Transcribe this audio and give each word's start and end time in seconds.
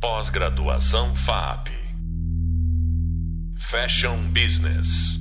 Pós-graduação 0.00 1.14
FAP. 1.14 1.68
Fashion 3.58 4.32
Business. 4.32 5.18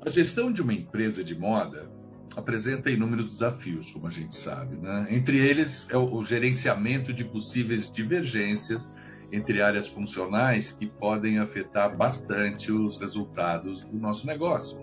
A 0.00 0.08
gestão 0.08 0.50
de 0.50 0.62
uma 0.62 0.72
empresa 0.72 1.22
de 1.22 1.38
moda 1.38 1.90
apresenta 2.34 2.90
inúmeros 2.90 3.26
desafios, 3.26 3.92
como 3.92 4.06
a 4.06 4.10
gente 4.10 4.34
sabe. 4.34 4.78
Né? 4.78 5.08
Entre 5.10 5.36
eles 5.36 5.86
é 5.90 5.98
o 5.98 6.22
gerenciamento 6.22 7.12
de 7.12 7.22
possíveis 7.22 7.92
divergências 7.92 8.90
entre 9.30 9.60
áreas 9.60 9.86
funcionais 9.86 10.72
que 10.72 10.86
podem 10.86 11.38
afetar 11.38 11.94
bastante 11.94 12.72
os 12.72 12.96
resultados 12.96 13.84
do 13.84 13.98
nosso 13.98 14.26
negócio. 14.26 14.78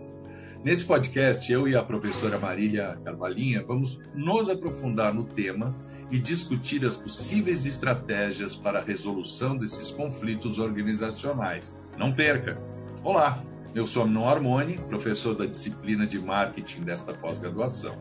Nesse 0.64 0.86
podcast, 0.86 1.52
eu 1.52 1.68
e 1.68 1.76
a 1.76 1.82
professora 1.82 2.38
Marília 2.38 3.00
Carvalhinha 3.04 3.66
vamos 3.66 4.00
nos 4.14 4.50
aprofundar 4.50 5.12
no 5.16 5.24
tema 5.24 5.76
e 6.12 6.18
discutir 6.18 6.86
as 6.86 6.98
possíveis 6.98 7.66
estratégias 7.66 8.56
para 8.56 8.80
a 8.80 8.84
resolução 8.84 9.56
desses 9.56 9.92
conflitos 9.92 10.58
organizacionais. 10.58 11.78
Não 11.98 12.14
perca! 12.14 12.62
Olá, 13.04 13.44
eu 13.76 13.86
sou 13.86 14.04
Amnon 14.04 14.28
Armoni, 14.28 14.78
professor 14.78 15.36
da 15.36 15.46
disciplina 15.46 16.08
de 16.08 16.20
marketing 16.20 16.82
desta 16.82 17.14
pós-graduação. 17.14 17.94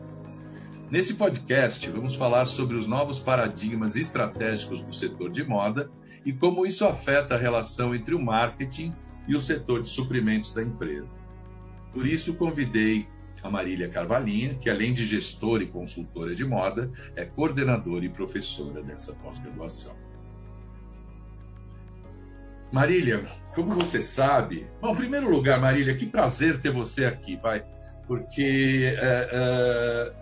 Nesse 0.89 1.13
podcast, 1.13 1.87
vamos 1.91 2.15
falar 2.15 2.47
sobre 2.47 2.75
os 2.75 2.87
novos 2.87 3.19
paradigmas 3.19 3.95
estratégicos 3.95 4.81
do 4.81 4.91
setor 4.91 5.29
de 5.29 5.43
moda 5.43 5.91
e 6.25 6.33
como 6.33 6.65
isso 6.65 6.85
afeta 6.87 7.35
a 7.35 7.37
relação 7.37 7.93
entre 7.93 8.15
o 8.15 8.19
marketing 8.19 8.93
e 9.27 9.35
o 9.35 9.41
setor 9.41 9.83
de 9.83 9.89
suprimentos 9.89 10.51
da 10.51 10.63
empresa. 10.63 11.19
Por 11.93 12.07
isso, 12.07 12.33
convidei 12.33 13.07
a 13.41 13.49
Marília 13.49 13.87
Carvalhinha, 13.87 14.55
que 14.55 14.69
além 14.69 14.93
de 14.93 15.05
gestora 15.05 15.63
e 15.63 15.67
consultora 15.67 16.35
de 16.35 16.45
moda, 16.45 16.91
é 17.15 17.25
coordenadora 17.25 18.05
e 18.05 18.09
professora 18.09 18.83
dessa 18.83 19.13
pós-graduação. 19.13 19.95
Marília, 22.71 23.25
como 23.55 23.73
você 23.73 24.01
sabe, 24.01 24.67
bom, 24.79 24.91
em 24.91 24.95
primeiro 24.95 25.29
lugar, 25.29 25.59
Marília, 25.59 25.95
que 25.95 26.05
prazer 26.05 26.59
ter 26.59 26.71
você 26.71 27.05
aqui, 27.05 27.35
vai, 27.35 27.65
porque 28.05 28.93
é, 28.95 29.29
é, 29.31 30.13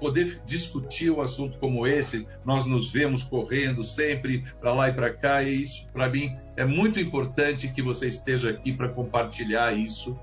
poder 0.00 0.42
discutir 0.44 1.10
um 1.10 1.20
assunto 1.20 1.58
como 1.58 1.86
esse, 1.86 2.26
nós 2.44 2.64
nos 2.64 2.90
vemos 2.90 3.22
correndo 3.22 3.84
sempre 3.84 4.44
para 4.60 4.72
lá 4.72 4.88
e 4.88 4.92
para 4.92 5.14
cá, 5.14 5.42
e 5.42 5.62
isso, 5.62 5.86
para 5.92 6.08
mim, 6.08 6.36
é 6.56 6.64
muito 6.64 6.98
importante 6.98 7.68
que 7.68 7.82
você 7.82 8.08
esteja 8.08 8.50
aqui 8.50 8.72
para 8.72 8.88
compartilhar 8.88 9.72
isso 9.72 10.18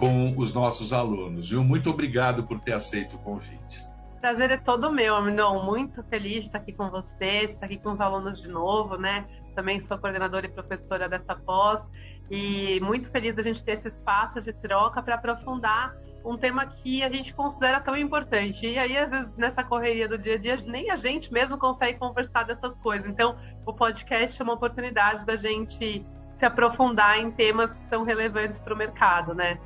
com 0.00 0.34
os 0.38 0.54
nossos 0.54 0.92
alunos. 0.94 1.50
Viu? 1.50 1.62
Muito 1.62 1.90
obrigado 1.90 2.42
por 2.44 2.58
ter 2.58 2.72
aceito 2.72 3.16
o 3.16 3.18
convite. 3.18 3.84
Prazer 4.20 4.50
é 4.50 4.56
todo 4.56 4.90
meu, 4.90 5.14
Aminon. 5.14 5.62
Muito 5.62 6.02
feliz 6.04 6.40
de 6.40 6.46
estar 6.46 6.58
aqui 6.58 6.72
com 6.72 6.90
você, 6.90 7.46
de 7.46 7.52
estar 7.52 7.66
aqui 7.66 7.78
com 7.78 7.92
os 7.92 8.00
alunos 8.00 8.40
de 8.40 8.48
novo, 8.48 8.96
né? 8.96 9.26
Também 9.54 9.80
sou 9.80 9.98
coordenadora 9.98 10.46
e 10.46 10.48
professora 10.48 11.08
dessa 11.08 11.34
pós 11.34 11.82
e 12.30 12.80
muito 12.80 13.10
feliz 13.10 13.34
da 13.34 13.42
gente 13.42 13.62
ter 13.62 13.72
esse 13.72 13.88
espaço 13.88 14.40
de 14.40 14.52
troca 14.54 15.02
para 15.02 15.16
aprofundar 15.16 15.94
um 16.24 16.36
tema 16.36 16.66
que 16.66 17.02
a 17.02 17.08
gente 17.08 17.34
considera 17.34 17.80
tão 17.80 17.96
importante. 17.96 18.66
E 18.66 18.78
aí, 18.78 18.96
às 18.96 19.10
vezes, 19.10 19.36
nessa 19.36 19.64
correria 19.64 20.08
do 20.08 20.18
dia 20.18 20.34
a 20.34 20.38
dia, 20.38 20.56
nem 20.66 20.90
a 20.90 20.96
gente 20.96 21.32
mesmo 21.32 21.58
consegue 21.58 21.98
conversar 21.98 22.44
dessas 22.44 22.78
coisas. 22.78 23.06
Então, 23.06 23.36
o 23.66 23.72
podcast 23.72 24.40
é 24.40 24.44
uma 24.44 24.54
oportunidade 24.54 25.24
da 25.24 25.36
gente 25.36 26.06
se 26.38 26.44
aprofundar 26.44 27.18
em 27.18 27.30
temas 27.30 27.72
que 27.74 27.84
são 27.84 28.02
relevantes 28.02 28.58
para 28.60 28.74
o 28.74 28.76
mercado, 28.76 29.34
né? 29.34 29.58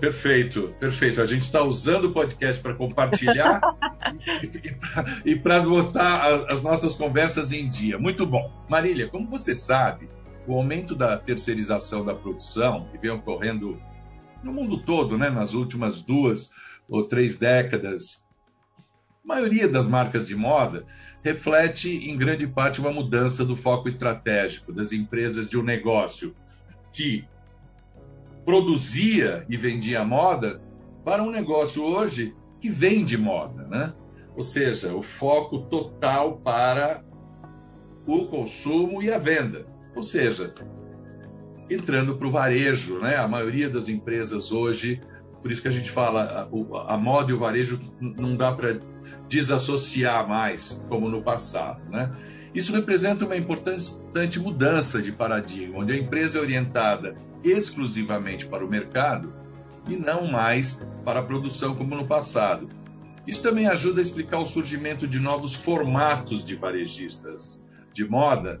Perfeito, 0.00 0.74
perfeito. 0.80 1.22
A 1.22 1.26
gente 1.26 1.42
está 1.42 1.62
usando 1.62 2.06
o 2.06 2.12
podcast 2.12 2.60
para 2.60 2.74
compartilhar 2.74 3.60
e, 5.24 5.32
e 5.32 5.36
para 5.36 5.60
botar 5.60 6.46
as 6.50 6.62
nossas 6.62 6.94
conversas 6.94 7.52
em 7.52 7.68
dia. 7.68 7.98
Muito 7.98 8.26
bom. 8.26 8.52
Marília, 8.68 9.08
como 9.08 9.28
você 9.28 9.54
sabe, 9.54 10.08
o 10.46 10.54
aumento 10.54 10.96
da 10.96 11.16
terceirização 11.16 12.04
da 12.04 12.14
produção, 12.14 12.88
que 12.90 12.98
vem 12.98 13.10
ocorrendo 13.10 13.80
no 14.42 14.52
mundo 14.52 14.82
todo, 14.82 15.16
né, 15.16 15.30
nas 15.30 15.54
últimas 15.54 16.00
duas 16.00 16.50
ou 16.88 17.04
três 17.04 17.36
décadas, 17.36 18.24
a 19.24 19.28
maioria 19.28 19.68
das 19.68 19.86
marcas 19.86 20.26
de 20.26 20.34
moda 20.34 20.86
reflete 21.22 22.10
em 22.10 22.16
grande 22.16 22.46
parte 22.46 22.80
uma 22.80 22.90
mudança 22.90 23.44
do 23.44 23.54
foco 23.54 23.86
estratégico 23.86 24.72
das 24.72 24.92
empresas 24.92 25.48
de 25.48 25.58
um 25.58 25.62
negócio 25.62 26.34
que 26.92 27.24
produzia 28.48 29.44
e 29.46 29.58
vendia 29.58 30.02
moda 30.06 30.58
para 31.04 31.22
um 31.22 31.30
negócio 31.30 31.84
hoje 31.84 32.34
que 32.58 32.70
vende 32.70 33.18
moda, 33.18 33.64
né? 33.64 33.92
Ou 34.34 34.42
seja, 34.42 34.94
o 34.94 35.02
foco 35.02 35.58
total 35.66 36.38
para 36.38 37.04
o 38.06 38.24
consumo 38.24 39.02
e 39.02 39.12
a 39.12 39.18
venda. 39.18 39.66
Ou 39.94 40.02
seja, 40.02 40.54
entrando 41.68 42.16
para 42.16 42.26
o 42.26 42.30
varejo, 42.30 42.98
né? 43.00 43.16
A 43.16 43.28
maioria 43.28 43.68
das 43.68 43.86
empresas 43.90 44.50
hoje, 44.50 44.98
por 45.42 45.52
isso 45.52 45.60
que 45.60 45.68
a 45.68 45.70
gente 45.72 45.90
fala, 45.90 46.48
a, 46.50 46.94
a 46.94 46.96
moda 46.96 47.30
e 47.30 47.34
o 47.34 47.38
varejo 47.38 47.78
não 48.00 48.34
dá 48.34 48.50
para 48.50 48.78
desassociar 49.28 50.26
mais 50.26 50.82
como 50.88 51.10
no 51.10 51.22
passado, 51.22 51.82
né? 51.90 52.16
Isso 52.54 52.72
representa 52.72 53.24
uma 53.24 53.36
importante 53.36 54.40
mudança 54.40 55.00
de 55.02 55.12
paradigma, 55.12 55.78
onde 55.78 55.92
a 55.92 55.96
empresa 55.96 56.38
é 56.38 56.42
orientada 56.42 57.16
exclusivamente 57.44 58.46
para 58.46 58.64
o 58.64 58.68
mercado 58.68 59.32
e 59.88 59.96
não 59.96 60.26
mais 60.26 60.86
para 61.04 61.20
a 61.20 61.22
produção 61.22 61.74
como 61.74 61.94
no 61.94 62.06
passado. 62.06 62.68
Isso 63.26 63.42
também 63.42 63.66
ajuda 63.66 64.00
a 64.00 64.02
explicar 64.02 64.38
o 64.38 64.46
surgimento 64.46 65.06
de 65.06 65.18
novos 65.18 65.54
formatos 65.54 66.42
de 66.42 66.56
varejistas 66.56 67.62
de 67.92 68.08
moda, 68.08 68.60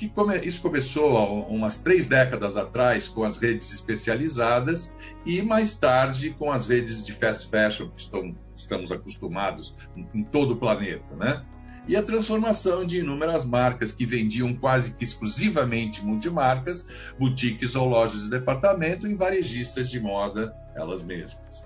que 0.00 0.08
come, 0.08 0.38
isso 0.38 0.62
começou 0.62 1.18
há 1.18 1.30
umas 1.30 1.80
três 1.80 2.06
décadas 2.06 2.56
atrás 2.56 3.06
com 3.06 3.22
as 3.22 3.36
redes 3.36 3.70
especializadas 3.70 4.96
e 5.26 5.42
mais 5.42 5.74
tarde 5.74 6.30
com 6.30 6.50
as 6.50 6.66
redes 6.66 7.04
de 7.04 7.12
fast 7.12 7.50
fashion 7.50 7.90
que 7.90 8.00
estão, 8.00 8.34
estamos 8.56 8.90
acostumados 8.90 9.76
em 10.14 10.24
todo 10.24 10.54
o 10.54 10.56
planeta, 10.56 11.14
né? 11.14 11.44
E 11.88 11.96
a 11.96 12.02
transformação 12.02 12.84
de 12.84 13.00
inúmeras 13.00 13.44
marcas 13.44 13.92
que 13.92 14.06
vendiam 14.06 14.54
quase 14.54 14.92
que 14.92 15.02
exclusivamente 15.02 16.04
multimarcas, 16.04 16.86
boutiques 17.18 17.74
ou 17.74 17.88
lojas 17.88 18.24
de 18.24 18.30
departamento 18.30 19.06
em 19.06 19.16
varejistas 19.16 19.90
de 19.90 19.98
moda 20.00 20.54
elas 20.74 21.02
mesmas. 21.02 21.64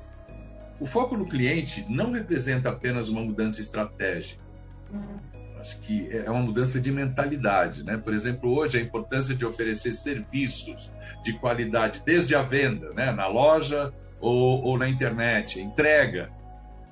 O 0.81 0.87
foco 0.87 1.17
no 1.17 1.27
cliente 1.27 1.85
não 1.89 2.13
representa 2.13 2.69
apenas 2.69 3.09
uma 3.09 3.21
mudança 3.21 3.61
estratégica. 3.61 4.43
Acho 5.59 5.79
que 5.81 6.11
é 6.11 6.31
uma 6.31 6.43
mudança 6.43 6.79
de 6.79 6.93
mentalidade, 6.93 7.85
né? 7.85 7.97
Por 7.97 8.13
exemplo, 8.13 8.55
hoje 8.55 8.77
a 8.77 8.81
importância 8.81 9.35
de 9.35 9.47
oferecer 9.47 9.95
serviços 9.95 10.93
de 11.23 11.33
qualidade 11.39 12.03
desde 12.05 12.35
a 12.35 12.43
venda, 12.43 12.91
né? 12.93 13.13
Na 13.13 13.27
loja 13.27 13.93
ou, 14.21 14.63
ou 14.63 14.79
na 14.79 14.89
internet, 14.89 15.61
entrega. 15.61 16.31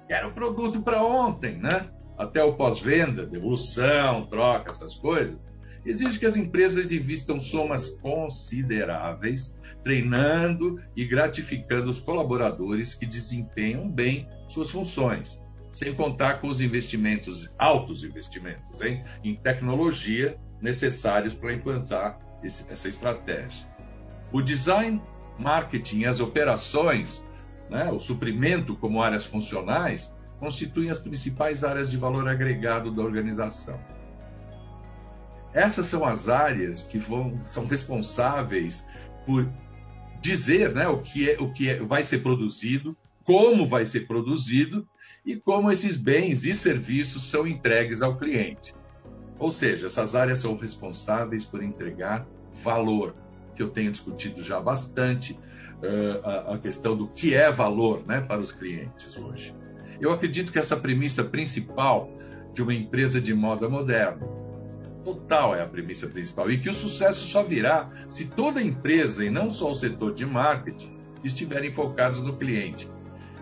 Quero 0.09 0.29
o 0.29 0.33
produto 0.33 0.81
para 0.81 1.03
ontem, 1.03 1.57
né? 1.57 1.87
Até 2.17 2.43
o 2.43 2.55
pós-venda, 2.55 3.27
devolução, 3.27 4.27
troca, 4.27 4.71
essas 4.71 4.95
coisas, 4.95 5.47
exige 5.85 6.19
que 6.19 6.27
as 6.27 6.37
empresas 6.37 6.93
investam 6.93 7.41
somas 7.41 7.89
consideráveis, 7.89 9.57
treinando 9.83 10.81
e 10.97 11.05
gratificando 11.05 11.91
os 11.91 11.99
colaboradores 11.99 12.95
que 12.95 13.05
desempenham 13.05 13.91
bem 13.91 14.29
suas 14.49 14.71
funções, 14.71 15.43
sem 15.71 15.93
contar 15.95 16.41
com 16.41 16.47
os 16.47 16.61
investimentos, 16.61 17.53
altos 17.59 18.05
investimentos, 18.05 18.81
hein, 18.83 19.03
em 19.25 19.35
tecnologia 19.35 20.39
necessários 20.61 21.35
para 21.35 21.53
implantar 21.53 22.21
esse, 22.45 22.71
essa 22.71 22.89
estratégia. 22.89 23.67
O 24.33 24.41
design, 24.41 25.03
marketing 25.39 26.01
e 26.01 26.07
as 26.07 26.21
operações, 26.21 27.27
né, 27.69 27.91
o 27.91 27.99
suprimento 27.99 28.77
como 28.77 29.03
áreas 29.03 29.25
funcionais, 29.25 30.15
constituem 30.43 30.91
as 30.91 30.99
principais 30.99 31.63
áreas 31.63 31.89
de 31.89 31.97
valor 31.97 32.27
agregado 32.27 32.91
da 32.91 33.01
organização. 33.01 33.79
Essas 35.55 35.87
são 35.87 36.05
as 36.05 36.29
áreas 36.29 36.83
que 36.83 36.99
vão, 36.99 37.41
são 37.45 37.65
responsáveis 37.65 38.85
por 39.25 39.49
dizer 40.21 40.75
né, 40.75 40.89
o, 40.89 40.99
que, 40.99 41.31
é, 41.31 41.41
o 41.41 41.53
que 41.53 41.69
é, 41.69 41.77
vai 41.77 42.03
ser 42.03 42.25
produzido, 42.25 42.97
como 43.23 43.65
vai 43.65 43.87
ser 43.87 44.09
produzido 44.09 44.85
e 45.25 45.37
como 45.37 45.71
esses 45.71 45.97
bens 45.97 46.45
e 46.45 46.53
serviços 46.53 47.31
são 47.31 47.47
entregues 47.47 48.03
ao 48.03 48.19
cliente. 48.19 48.75
Ou 49.39 49.53
seja, 49.53 49.87
essas 49.87 50.17
áreas 50.17 50.41
são 50.41 50.57
responsáveis 50.57 51.45
por 51.45 51.63
entregar 51.63 52.27
valor, 52.53 53.15
que 53.55 53.63
eu 53.63 53.71
tenho 53.71 53.93
discutido 53.93 54.43
já 54.43 54.61
bastante 54.61 55.35
uh, 55.35 56.27
a, 56.29 56.55
a, 56.55 56.59
questão 56.59 56.97
do 56.97 57.07
que 57.07 57.33
é 57.33 57.49
valor 57.53 58.05
né, 58.05 58.21
para 58.21 58.41
os 58.41 58.51
clientes 58.51 59.17
hoje. 59.17 59.62
Eu 60.03 60.13
acredito 60.13 60.51
que 60.51 60.59
essa 60.59 60.77
premissa 60.77 61.23
principal 61.23 62.11
de 62.53 62.61
uma 62.61 62.75
empresa 62.75 63.21
de 63.21 63.33
moda 63.33 63.69
moderna, 63.69 64.27
total 65.05 65.55
é 65.55 65.63
a 65.63 65.67
premissa 65.67 66.09
principal, 66.09 66.51
e 66.51 66.59
que 66.59 66.69
o 66.69 66.75
sucesso 66.75 67.27
só 67.29 67.45
virá 67.45 67.89
se 68.09 68.27
toda 68.27 68.61
empresa, 68.61 69.25
e 69.25 69.31
não 69.31 69.49
só 69.49 69.71
o 69.71 69.75
setor 69.75 70.13
de 70.13 70.27
marketing, 70.27 70.99
estiverem 71.23 71.71
focados 71.71 72.21
no 72.21 72.37
cliente. 72.37 72.91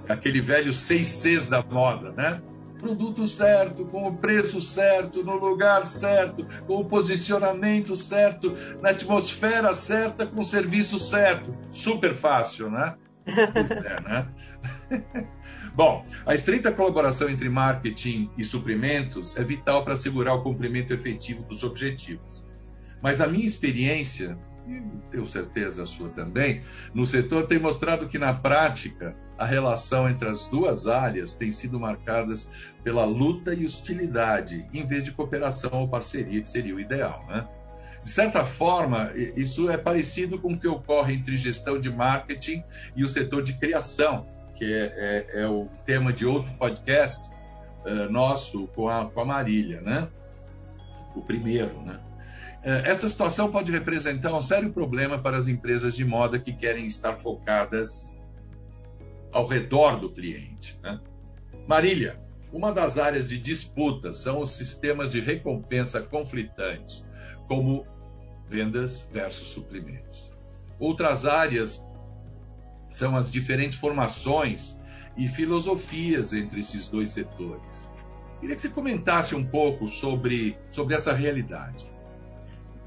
Aquele 0.07 0.43
velho 0.43 0.73
seis 0.73 1.09
Cs 1.09 1.47
da 1.47 1.63
moda, 1.63 2.13
né? 2.13 2.43
produto 2.79 3.27
certo, 3.27 3.85
com 3.85 4.09
o 4.09 4.17
preço 4.17 4.61
certo, 4.61 5.23
no 5.23 5.37
lugar 5.37 5.85
certo, 5.85 6.47
com 6.67 6.77
o 6.77 6.85
posicionamento 6.85 7.95
certo, 7.95 8.55
na 8.81 8.91
atmosfera 8.91 9.75
certa, 9.75 10.27
com 10.27 10.41
o 10.41 10.45
serviço 10.45 10.99
certo. 10.99 11.55
Super 11.71 12.15
fácil, 12.15 12.71
né? 12.71 12.95
Pois 13.25 13.71
é, 13.71 14.01
né? 14.01 14.29
Bom, 15.75 16.05
a 16.27 16.35
estreita 16.35 16.73
colaboração 16.73 17.29
entre 17.29 17.49
marketing 17.49 18.31
e 18.37 18.43
suprimentos 18.43 19.37
é 19.37 19.45
vital 19.45 19.85
para 19.85 19.93
assegurar 19.93 20.35
o 20.35 20.43
cumprimento 20.43 20.93
efetivo 20.93 21.45
dos 21.45 21.63
objetivos. 21.63 22.47
Mas 23.01 23.21
a 23.21 23.27
minha 23.27 23.47
experiência, 23.47 24.39
e 24.67 24.83
tenho 25.11 25.25
certeza 25.27 25.83
a 25.83 25.87
sua 25.87 26.09
também, 26.11 26.63
no 26.93 27.07
setor 27.07 27.47
tem 27.47 27.59
mostrado 27.59 28.09
que 28.09 28.19
na 28.19 28.35
prática 28.35 29.17
a 29.39 29.45
relação 29.47 30.09
entre 30.09 30.29
as 30.29 30.47
duas 30.47 30.87
áreas 30.87 31.33
tem 31.33 31.51
sido 31.51 31.81
marcadas 31.81 32.51
pela 32.83 33.05
luta 33.05 33.55
e 33.55 33.65
hostilidade, 33.65 34.67
em 34.75 34.87
vez 34.87 35.03
de 35.03 35.13
cooperação 35.13 35.71
ou 35.73 35.89
parceria, 35.89 36.43
que 36.43 36.49
seria 36.49 36.75
o 36.75 36.81
ideal, 36.81 37.25
né? 37.27 37.49
De 38.03 38.11
certa 38.11 38.45
forma, 38.45 39.13
isso 39.15 39.71
é 39.71 39.77
parecido 39.77 40.39
com 40.39 40.55
o 40.55 40.59
que 40.59 40.67
ocorre 40.67 41.15
entre 41.15 41.37
gestão 41.37 41.79
de 41.79 41.91
marketing 41.91 42.65
e 42.97 43.05
o 43.05 43.09
setor 43.09 43.43
de 43.43 43.53
criação, 43.55 44.27
que 44.57 44.65
é, 44.65 45.27
é, 45.35 45.43
é 45.43 45.47
o 45.47 45.69
tema 45.85 46.13
de 46.13 46.25
outro 46.25 46.53
podcast 46.55 47.31
uh, 47.85 48.11
nosso 48.11 48.67
com 48.69 48.89
a, 48.89 49.05
com 49.11 49.21
a 49.21 49.25
Marília, 49.25 49.81
né? 49.83 50.09
O 51.15 51.21
primeiro, 51.21 51.81
né? 51.83 52.01
Eh, 52.63 52.83
essa 52.91 53.09
situação 53.09 53.51
pode 53.51 53.73
representar 53.73 54.35
um 54.35 54.41
sério 54.43 54.73
problema 54.73 55.19
para 55.19 55.37
as 55.37 55.49
empresas 55.49 55.95
de 55.95 56.05
moda 56.05 56.39
que 56.39 56.53
querem 56.53 56.87
estar 56.87 57.17
focadas 57.17 58.17
ao 59.33 59.47
redor 59.47 59.99
do 59.99 60.11
cliente. 60.11 60.79
Né? 60.83 60.99
Marília, 61.67 62.21
uma 62.53 62.73
das 62.73 62.99
áreas 62.99 63.29
de 63.29 63.39
disputa 63.39 64.13
são 64.13 64.43
os 64.43 64.51
sistemas 64.51 65.13
de 65.13 65.21
recompensa 65.21 66.03
conflitantes, 66.03 67.09
como 67.51 67.85
vendas 68.47 69.09
versus 69.13 69.49
suprimentos. 69.49 70.33
Outras 70.79 71.27
áreas 71.27 71.85
são 72.89 73.17
as 73.17 73.29
diferentes 73.29 73.77
formações 73.77 74.81
e 75.17 75.27
filosofias 75.27 76.33
entre 76.33 76.61
esses 76.61 76.89
dois 76.89 77.11
setores. 77.11 77.91
Queria 78.39 78.55
que 78.55 78.63
você 78.63 78.69
comentasse 78.69 79.35
um 79.35 79.45
pouco 79.45 79.89
sobre, 79.89 80.57
sobre 80.71 80.95
essa 80.95 81.13
realidade. 81.13 81.91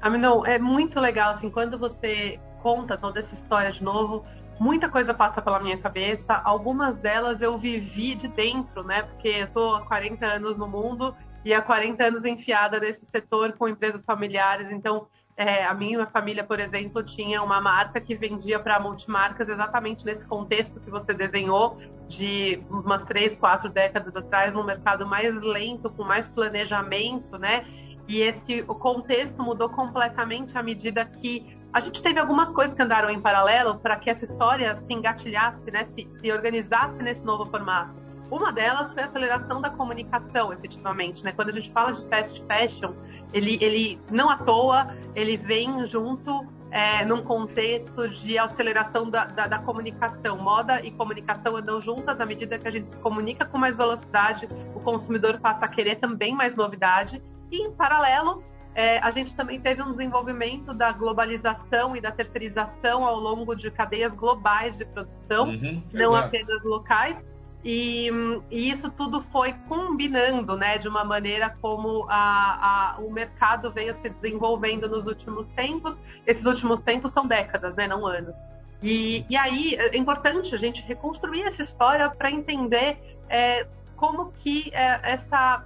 Aminon, 0.00 0.46
é 0.46 0.58
muito 0.58 0.98
legal, 0.98 1.34
assim, 1.34 1.50
quando 1.50 1.78
você 1.78 2.40
conta 2.62 2.96
toda 2.96 3.20
essa 3.20 3.34
história 3.34 3.70
de 3.70 3.84
novo, 3.84 4.24
muita 4.58 4.88
coisa 4.88 5.12
passa 5.12 5.42
pela 5.42 5.60
minha 5.60 5.76
cabeça. 5.76 6.40
Algumas 6.42 6.96
delas 6.96 7.42
eu 7.42 7.58
vivi 7.58 8.14
de 8.14 8.28
dentro, 8.28 8.82
né? 8.82 9.02
Porque 9.02 9.28
eu 9.28 9.46
tô 9.48 9.76
há 9.76 9.82
40 9.82 10.24
anos 10.24 10.56
no 10.56 10.66
mundo 10.66 11.14
e 11.44 11.52
há 11.52 11.60
40 11.60 12.02
anos 12.04 12.24
enfiada 12.24 12.80
nesse 12.80 13.04
setor 13.06 13.52
com 13.52 13.68
empresas 13.68 14.04
familiares. 14.04 14.70
Então, 14.70 15.06
é, 15.36 15.64
a 15.64 15.74
minha 15.74 16.06
família, 16.06 16.44
por 16.44 16.60
exemplo, 16.60 17.02
tinha 17.02 17.42
uma 17.42 17.60
marca 17.60 18.00
que 18.00 18.14
vendia 18.14 18.58
para 18.58 18.78
multimarcas 18.78 19.48
exatamente 19.48 20.04
nesse 20.04 20.24
contexto 20.26 20.80
que 20.80 20.90
você 20.90 21.12
desenhou, 21.12 21.78
de 22.08 22.62
umas 22.70 23.04
três, 23.04 23.36
quatro 23.36 23.68
décadas 23.68 24.14
atrás, 24.14 24.52
num 24.54 24.62
mercado 24.62 25.06
mais 25.06 25.34
lento, 25.42 25.90
com 25.90 26.04
mais 26.04 26.28
planejamento, 26.28 27.36
né? 27.38 27.64
E 28.06 28.20
esse 28.20 28.62
o 28.68 28.74
contexto 28.74 29.42
mudou 29.42 29.68
completamente 29.68 30.56
à 30.56 30.62
medida 30.62 31.04
que 31.04 31.56
a 31.72 31.80
gente 31.80 32.00
teve 32.00 32.20
algumas 32.20 32.52
coisas 32.52 32.74
que 32.74 32.82
andaram 32.82 33.10
em 33.10 33.20
paralelo 33.20 33.78
para 33.80 33.96
que 33.96 34.08
essa 34.08 34.24
história 34.24 34.76
se 34.76 34.92
engatilhasse, 34.92 35.68
né, 35.72 35.88
se, 35.96 36.08
se 36.20 36.30
organizasse 36.30 37.02
nesse 37.02 37.22
novo 37.22 37.46
formato. 37.46 38.03
Uma 38.30 38.52
delas 38.52 38.92
foi 38.92 39.02
a 39.02 39.06
aceleração 39.06 39.60
da 39.60 39.70
comunicação, 39.70 40.52
efetivamente. 40.52 41.24
Né? 41.24 41.32
Quando 41.32 41.50
a 41.50 41.52
gente 41.52 41.70
fala 41.70 41.92
de 41.92 42.06
fast 42.08 42.42
fashion, 42.46 42.92
ele, 43.32 43.58
ele 43.60 44.00
não 44.10 44.30
à 44.30 44.38
toa, 44.38 44.94
ele 45.14 45.36
vem 45.36 45.86
junto 45.86 46.46
é, 46.70 47.04
num 47.04 47.22
contexto 47.22 48.08
de 48.08 48.36
aceleração 48.36 49.08
da, 49.08 49.26
da, 49.26 49.46
da, 49.46 49.58
comunicação. 49.60 50.36
Moda 50.36 50.84
e 50.84 50.90
comunicação 50.90 51.56
andam 51.56 51.80
juntas 51.80 52.20
à 52.20 52.26
medida 52.26 52.58
que 52.58 52.66
a 52.66 52.70
gente 52.70 52.90
se 52.90 52.96
comunica 52.96 53.44
com 53.44 53.56
mais 53.58 53.76
velocidade, 53.76 54.48
o 54.74 54.80
consumidor 54.80 55.38
passa 55.38 55.66
a 55.66 55.68
querer 55.68 55.96
também 56.00 56.34
mais 56.34 56.56
novidade 56.56 57.22
e, 57.50 57.62
em 57.62 57.70
paralelo, 57.70 58.42
é, 58.74 58.98
a 58.98 59.12
gente 59.12 59.36
também 59.36 59.60
teve 59.60 59.82
um 59.82 59.90
desenvolvimento 59.92 60.74
da 60.74 60.90
globalização 60.90 61.94
e 61.94 62.00
da 62.00 62.10
terceirização 62.10 63.04
ao 63.04 63.20
longo 63.20 63.54
de 63.54 63.70
cadeias 63.70 64.12
globais 64.12 64.76
de 64.76 64.84
produção, 64.84 65.50
uhum, 65.50 65.80
não 65.92 66.16
exato. 66.16 66.26
apenas 66.26 66.64
locais. 66.64 67.24
E, 67.64 68.10
e, 68.50 68.70
isso 68.70 68.90
tudo 68.90 69.22
foi 69.32 69.54
combinando, 69.68 70.54
né, 70.54 70.76
de 70.76 70.86
uma 70.86 71.02
maneira 71.02 71.56
como 71.62 72.06
a, 72.10 72.96
a, 72.96 73.00
o 73.00 73.10
mercado 73.10 73.72
veio 73.72 73.94
se 73.94 74.08
desenvolvendo 74.08 74.86
nos 74.86 75.06
últimos 75.06 75.48
tempos. 75.52 75.98
Esses 76.26 76.44
últimos 76.44 76.80
tempos 76.82 77.12
são 77.12 77.26
décadas, 77.26 77.74
né, 77.74 77.88
não 77.88 78.06
anos. 78.06 78.36
E, 78.82 79.24
e 79.30 79.36
aí 79.36 79.74
é 79.76 79.96
importante 79.96 80.54
a 80.54 80.58
gente 80.58 80.82
reconstruir 80.82 81.44
essa 81.44 81.62
história 81.62 82.10
para 82.10 82.30
entender 82.30 82.98
é, 83.30 83.66
como 83.96 84.30
que 84.32 84.70
é, 84.74 85.12
essa 85.12 85.64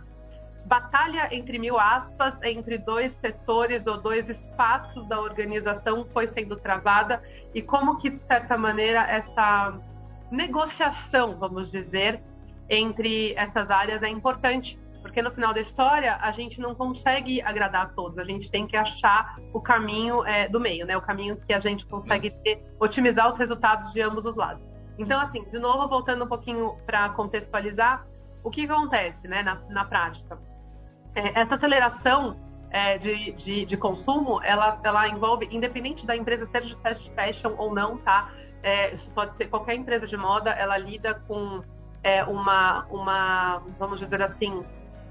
batalha 0.66 1.34
entre 1.34 1.58
mil 1.58 1.80
aspas 1.80 2.34
entre 2.42 2.76
dois 2.76 3.12
setores 3.14 3.86
ou 3.86 3.96
dois 3.96 4.28
espaços 4.28 5.08
da 5.08 5.18
organização 5.18 6.04
foi 6.04 6.26
sendo 6.26 6.56
travada 6.56 7.22
e 7.54 7.62
como 7.62 7.96
que 7.96 8.10
de 8.10 8.18
certa 8.18 8.56
maneira 8.58 9.00
essa 9.00 9.80
negociação, 10.30 11.36
vamos 11.38 11.70
dizer, 11.70 12.22
entre 12.68 13.34
essas 13.34 13.70
áreas 13.70 14.02
é 14.02 14.08
importante, 14.08 14.78
porque 15.00 15.22
no 15.22 15.30
final 15.30 15.54
da 15.54 15.60
história 15.60 16.16
a 16.20 16.30
gente 16.32 16.60
não 16.60 16.74
consegue 16.74 17.40
agradar 17.40 17.86
a 17.86 17.88
todos, 17.88 18.18
a 18.18 18.24
gente 18.24 18.50
tem 18.50 18.66
que 18.66 18.76
achar 18.76 19.38
o 19.52 19.60
caminho 19.60 20.24
é, 20.24 20.48
do 20.48 20.60
meio, 20.60 20.84
né? 20.84 20.96
O 20.96 21.00
caminho 21.00 21.36
que 21.36 21.52
a 21.52 21.58
gente 21.58 21.86
consegue 21.86 22.30
ter, 22.30 22.62
otimizar 22.78 23.28
os 23.28 23.36
resultados 23.36 23.92
de 23.92 24.00
ambos 24.00 24.24
os 24.24 24.36
lados. 24.36 24.62
Então, 24.98 25.20
assim, 25.20 25.44
de 25.44 25.58
novo, 25.58 25.88
voltando 25.88 26.24
um 26.24 26.28
pouquinho 26.28 26.76
para 26.84 27.08
contextualizar, 27.10 28.04
o 28.42 28.50
que 28.50 28.64
acontece 28.64 29.26
né, 29.28 29.42
na, 29.42 29.54
na 29.68 29.84
prática? 29.84 30.38
É, 31.14 31.40
essa 31.40 31.54
aceleração 31.54 32.36
é, 32.70 32.98
de, 32.98 33.32
de, 33.32 33.64
de, 33.64 33.76
consumo, 33.76 34.42
ela, 34.42 34.80
ela 34.82 35.08
envolve, 35.08 35.48
independente 35.50 36.04
da 36.04 36.16
empresa 36.16 36.46
ser 36.46 36.62
de 36.62 36.74
fast 36.76 37.10
fashion 37.12 37.54
ou 37.56 37.74
não, 37.74 37.96
tá? 37.98 38.30
É, 38.62 38.94
isso 38.94 39.10
pode 39.10 39.36
ser 39.36 39.46
qualquer 39.46 39.74
empresa 39.74 40.06
de 40.06 40.16
moda, 40.16 40.50
ela 40.50 40.76
lida 40.76 41.14
com 41.26 41.62
é, 42.02 42.24
uma, 42.24 42.86
uma, 42.90 43.62
vamos 43.78 44.00
dizer 44.00 44.20
assim, 44.22 44.64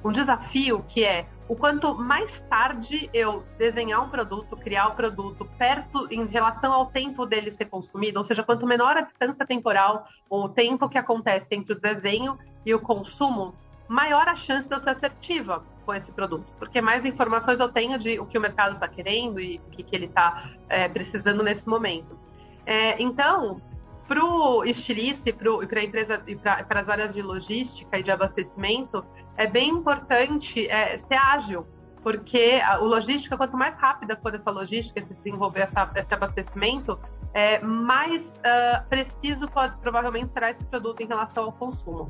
um 0.03 0.11
desafio 0.11 0.83
que 0.87 1.03
é 1.03 1.25
o 1.47 1.55
quanto 1.55 1.95
mais 1.95 2.39
tarde 2.49 3.09
eu 3.13 3.43
desenhar 3.57 4.03
um 4.03 4.09
produto, 4.09 4.57
criar 4.57 4.89
o 4.89 4.91
um 4.91 4.95
produto 4.95 5.45
perto 5.57 6.07
em 6.11 6.25
relação 6.25 6.73
ao 6.73 6.87
tempo 6.87 7.25
dele 7.25 7.51
ser 7.51 7.65
consumido, 7.65 8.17
ou 8.19 8.23
seja, 8.23 8.43
quanto 8.43 8.65
menor 8.65 8.97
a 8.97 9.01
distância 9.01 9.45
temporal 9.45 10.07
ou 10.29 10.45
o 10.45 10.49
tempo 10.49 10.89
que 10.89 10.97
acontece 10.97 11.47
entre 11.51 11.73
o 11.73 11.79
desenho 11.79 12.37
e 12.65 12.73
o 12.73 12.79
consumo, 12.79 13.55
maior 13.87 14.27
a 14.27 14.35
chance 14.35 14.67
de 14.67 14.75
eu 14.75 14.79
ser 14.79 14.89
assertiva 14.89 15.63
com 15.85 15.93
esse 15.93 16.11
produto, 16.11 16.45
porque 16.59 16.81
mais 16.81 17.05
informações 17.05 17.61
eu 17.61 17.69
tenho 17.69 17.97
de 17.97 18.19
o 18.19 18.25
que 18.25 18.37
o 18.37 18.41
mercado 18.41 18.73
está 18.73 18.89
querendo 18.89 19.39
e 19.39 19.61
o 19.65 19.69
que, 19.71 19.83
que 19.83 19.95
ele 19.95 20.07
está 20.07 20.51
é, 20.67 20.89
precisando 20.89 21.41
nesse 21.41 21.67
momento. 21.67 22.19
É, 22.67 23.01
então, 23.01 23.61
para 24.09 24.23
o 24.23 24.65
estilista 24.65 25.29
e 25.29 25.33
para 25.33 25.79
a 25.79 25.83
empresa 25.83 26.21
e 26.27 26.35
para 26.35 26.81
as 26.81 26.89
áreas 26.89 27.13
de 27.13 27.21
logística 27.21 27.97
e 27.97 28.03
de 28.03 28.11
abastecimento, 28.11 29.05
é 29.37 29.47
bem 29.47 29.69
importante 29.69 30.67
é, 30.67 30.97
ser 30.97 31.15
ágil, 31.15 31.65
porque 32.03 32.61
a, 32.61 32.75
logística, 32.75 33.37
quanto 33.37 33.55
mais 33.55 33.73
rápida 33.75 34.19
for 34.21 34.35
essa 34.35 34.51
logística, 34.51 35.01
se 35.01 35.13
desenvolver 35.13 35.61
essa, 35.61 35.89
esse 35.95 36.13
abastecimento, 36.13 36.99
é, 37.33 37.59
mais 37.59 38.33
uh, 38.37 38.85
preciso 38.89 39.47
pode, 39.49 39.77
provavelmente 39.77 40.33
será 40.33 40.51
esse 40.51 40.65
produto 40.65 41.01
em 41.01 41.07
relação 41.07 41.45
ao 41.45 41.53
consumo. 41.53 42.09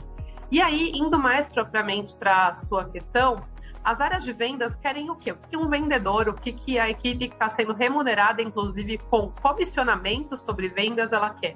E 0.50 0.60
aí, 0.60 0.92
indo 0.96 1.20
mais 1.20 1.50
propriamente 1.50 2.16
para 2.16 2.48
a 2.48 2.58
sua 2.58 2.86
questão, 2.86 3.44
as 3.88 4.02
áreas 4.02 4.26
de 4.26 4.34
vendas 4.34 4.76
querem 4.76 5.10
o 5.10 5.16
quê? 5.16 5.32
O 5.32 5.38
que 5.38 5.56
um 5.56 5.70
vendedor, 5.70 6.28
o 6.28 6.34
que, 6.34 6.52
que 6.52 6.78
a 6.78 6.90
equipe 6.90 7.30
que 7.30 7.34
está 7.34 7.50
sendo 7.50 7.72
remunerada, 7.72 8.42
inclusive 8.42 8.98
com 8.98 9.32
comissionamento 9.42 10.38
sobre 10.38 10.68
vendas, 10.68 11.14
ela 11.14 11.30
quer? 11.30 11.56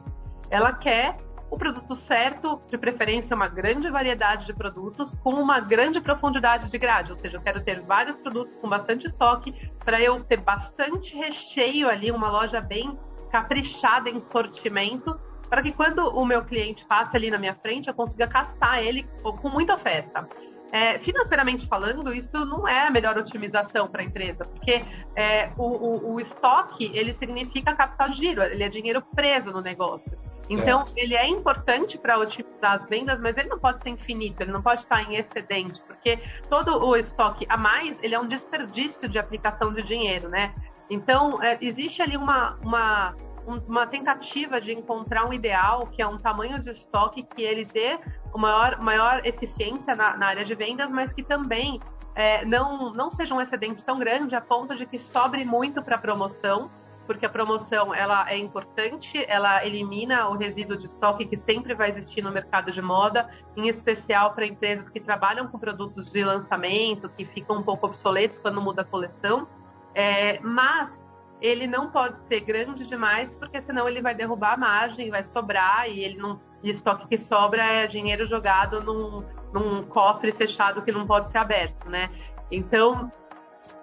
Ela 0.49 0.71
quer 0.71 1.17
o 1.49 1.57
produto 1.57 1.93
certo, 1.93 2.61
de 2.69 2.77
preferência 2.77 3.35
uma 3.35 3.49
grande 3.49 3.89
variedade 3.89 4.45
de 4.45 4.53
produtos 4.53 5.13
com 5.15 5.33
uma 5.33 5.59
grande 5.59 5.99
profundidade 5.99 6.71
de 6.71 6.77
grade, 6.77 7.11
ou 7.11 7.17
seja, 7.17 7.35
eu 7.35 7.41
quero 7.41 7.61
ter 7.65 7.81
vários 7.81 8.15
produtos 8.15 8.55
com 8.55 8.69
bastante 8.69 9.07
estoque 9.07 9.69
para 9.83 9.99
eu 9.99 10.23
ter 10.23 10.39
bastante 10.39 11.13
recheio 11.17 11.89
ali, 11.89 12.11
uma 12.11 12.29
loja 12.29 12.61
bem 12.61 12.97
caprichada 13.29 14.09
em 14.09 14.21
sortimento, 14.21 15.19
para 15.49 15.61
que 15.61 15.73
quando 15.73 15.99
o 15.99 16.25
meu 16.25 16.45
cliente 16.45 16.85
passe 16.85 17.17
ali 17.17 17.29
na 17.29 17.37
minha 17.37 17.55
frente, 17.55 17.89
eu 17.89 17.93
consiga 17.93 18.25
caçar 18.25 18.79
ele 18.79 19.05
com 19.21 19.49
muita 19.49 19.73
oferta. 19.73 20.29
É, 20.71 20.97
financeiramente 20.99 21.67
falando, 21.67 22.13
isso 22.13 22.45
não 22.45 22.65
é 22.65 22.87
a 22.87 22.89
melhor 22.89 23.17
otimização 23.17 23.89
para 23.89 24.01
a 24.01 24.05
empresa, 24.05 24.45
porque 24.45 24.85
é, 25.17 25.51
o, 25.57 25.65
o, 25.65 26.13
o, 26.13 26.19
estoque 26.19 26.89
ele 26.93 27.13
significa 27.13 27.75
capital 27.75 28.09
de 28.09 28.17
giro, 28.17 28.41
ele 28.41 28.63
é 28.63 28.69
dinheiro 28.69 29.01
preso 29.13 29.51
no 29.51 29.59
negócio. 29.59 30.17
Então, 30.49 30.83
ele 30.97 31.15
é 31.15 31.27
importante 31.27 31.97
para 31.97 32.17
otimizar 32.17 32.73
as 32.73 32.87
vendas, 32.87 33.21
mas 33.21 33.37
ele 33.37 33.47
não 33.47 33.59
pode 33.59 33.81
ser 33.83 33.89
infinito, 33.89 34.41
ele 34.41 34.51
não 34.51 34.61
pode 34.61 34.81
estar 34.81 35.01
em 35.01 35.15
excedente, 35.15 35.81
porque 35.81 36.19
todo 36.49 36.85
o 36.85 36.95
estoque 36.95 37.45
a 37.47 37.55
mais, 37.55 37.97
ele 38.03 38.15
é 38.15 38.19
um 38.19 38.27
desperdício 38.27 39.07
de 39.07 39.17
aplicação 39.17 39.73
de 39.73 39.81
dinheiro, 39.81 40.27
né? 40.27 40.53
Então, 40.89 41.41
é, 41.41 41.57
existe 41.61 42.01
ali 42.01 42.17
uma, 42.17 42.57
uma, 42.61 43.15
uma 43.45 43.87
tentativa 43.87 44.61
de 44.61 44.71
encontrar 44.71 45.25
um 45.25 45.33
ideal, 45.33 45.87
que 45.87 46.01
é 46.01 46.07
um 46.07 46.17
tamanho 46.17 46.59
de 46.59 46.71
estoque 46.71 47.23
que 47.23 47.41
ele 47.41 47.65
dê 47.65 47.99
maior, 48.35 48.79
maior 48.79 49.25
eficiência 49.25 49.95
na, 49.95 50.15
na 50.17 50.27
área 50.27 50.45
de 50.45 50.55
vendas, 50.55 50.91
mas 50.91 51.11
que 51.11 51.23
também 51.23 51.81
é, 52.15 52.45
não, 52.45 52.93
não 52.93 53.11
seja 53.11 53.33
um 53.33 53.41
excedente 53.41 53.83
tão 53.83 53.99
grande 53.99 54.35
a 54.35 54.41
ponto 54.41 54.75
de 54.75 54.85
que 54.85 54.97
sobre 54.97 55.45
muito 55.45 55.81
para 55.81 55.97
promoção, 55.97 56.69
porque 57.07 57.25
a 57.25 57.29
promoção 57.29 57.93
ela 57.93 58.29
é 58.29 58.37
importante, 58.37 59.25
ela 59.27 59.65
elimina 59.65 60.29
o 60.29 60.37
resíduo 60.37 60.77
de 60.77 60.85
estoque 60.85 61.25
que 61.25 61.37
sempre 61.37 61.73
vai 61.73 61.89
existir 61.89 62.21
no 62.21 62.31
mercado 62.31 62.71
de 62.71 62.81
moda, 62.81 63.29
em 63.55 63.67
especial 63.67 64.33
para 64.33 64.45
empresas 64.45 64.87
que 64.89 64.99
trabalham 64.99 65.47
com 65.47 65.57
produtos 65.57 66.09
de 66.09 66.23
lançamento, 66.23 67.09
que 67.09 67.25
ficam 67.25 67.57
um 67.57 67.63
pouco 67.63 67.87
obsoletos 67.87 68.39
quando 68.39 68.61
muda 68.61 68.83
a 68.83 68.85
coleção. 68.85 69.47
É, 69.93 70.39
mas 70.39 71.00
ele 71.41 71.65
não 71.65 71.89
pode 71.89 72.19
ser 72.27 72.41
grande 72.41 72.85
demais, 72.87 73.31
porque 73.39 73.59
senão 73.61 73.89
ele 73.89 74.01
vai 74.01 74.13
derrubar 74.13 74.53
a 74.53 74.57
margem, 74.57 75.09
vai 75.09 75.23
sobrar 75.23 75.89
e 75.89 76.03
ele 76.03 76.17
não. 76.17 76.39
E 76.63 76.69
estoque 76.69 77.07
que 77.07 77.17
sobra 77.17 77.63
é 77.63 77.87
dinheiro 77.87 78.27
jogado 78.27 78.81
num, 78.81 79.25
num 79.51 79.83
cofre 79.83 80.31
fechado 80.31 80.83
que 80.83 80.91
não 80.91 81.07
pode 81.07 81.29
ser 81.29 81.39
aberto, 81.39 81.89
né? 81.89 82.11
Então, 82.51 83.11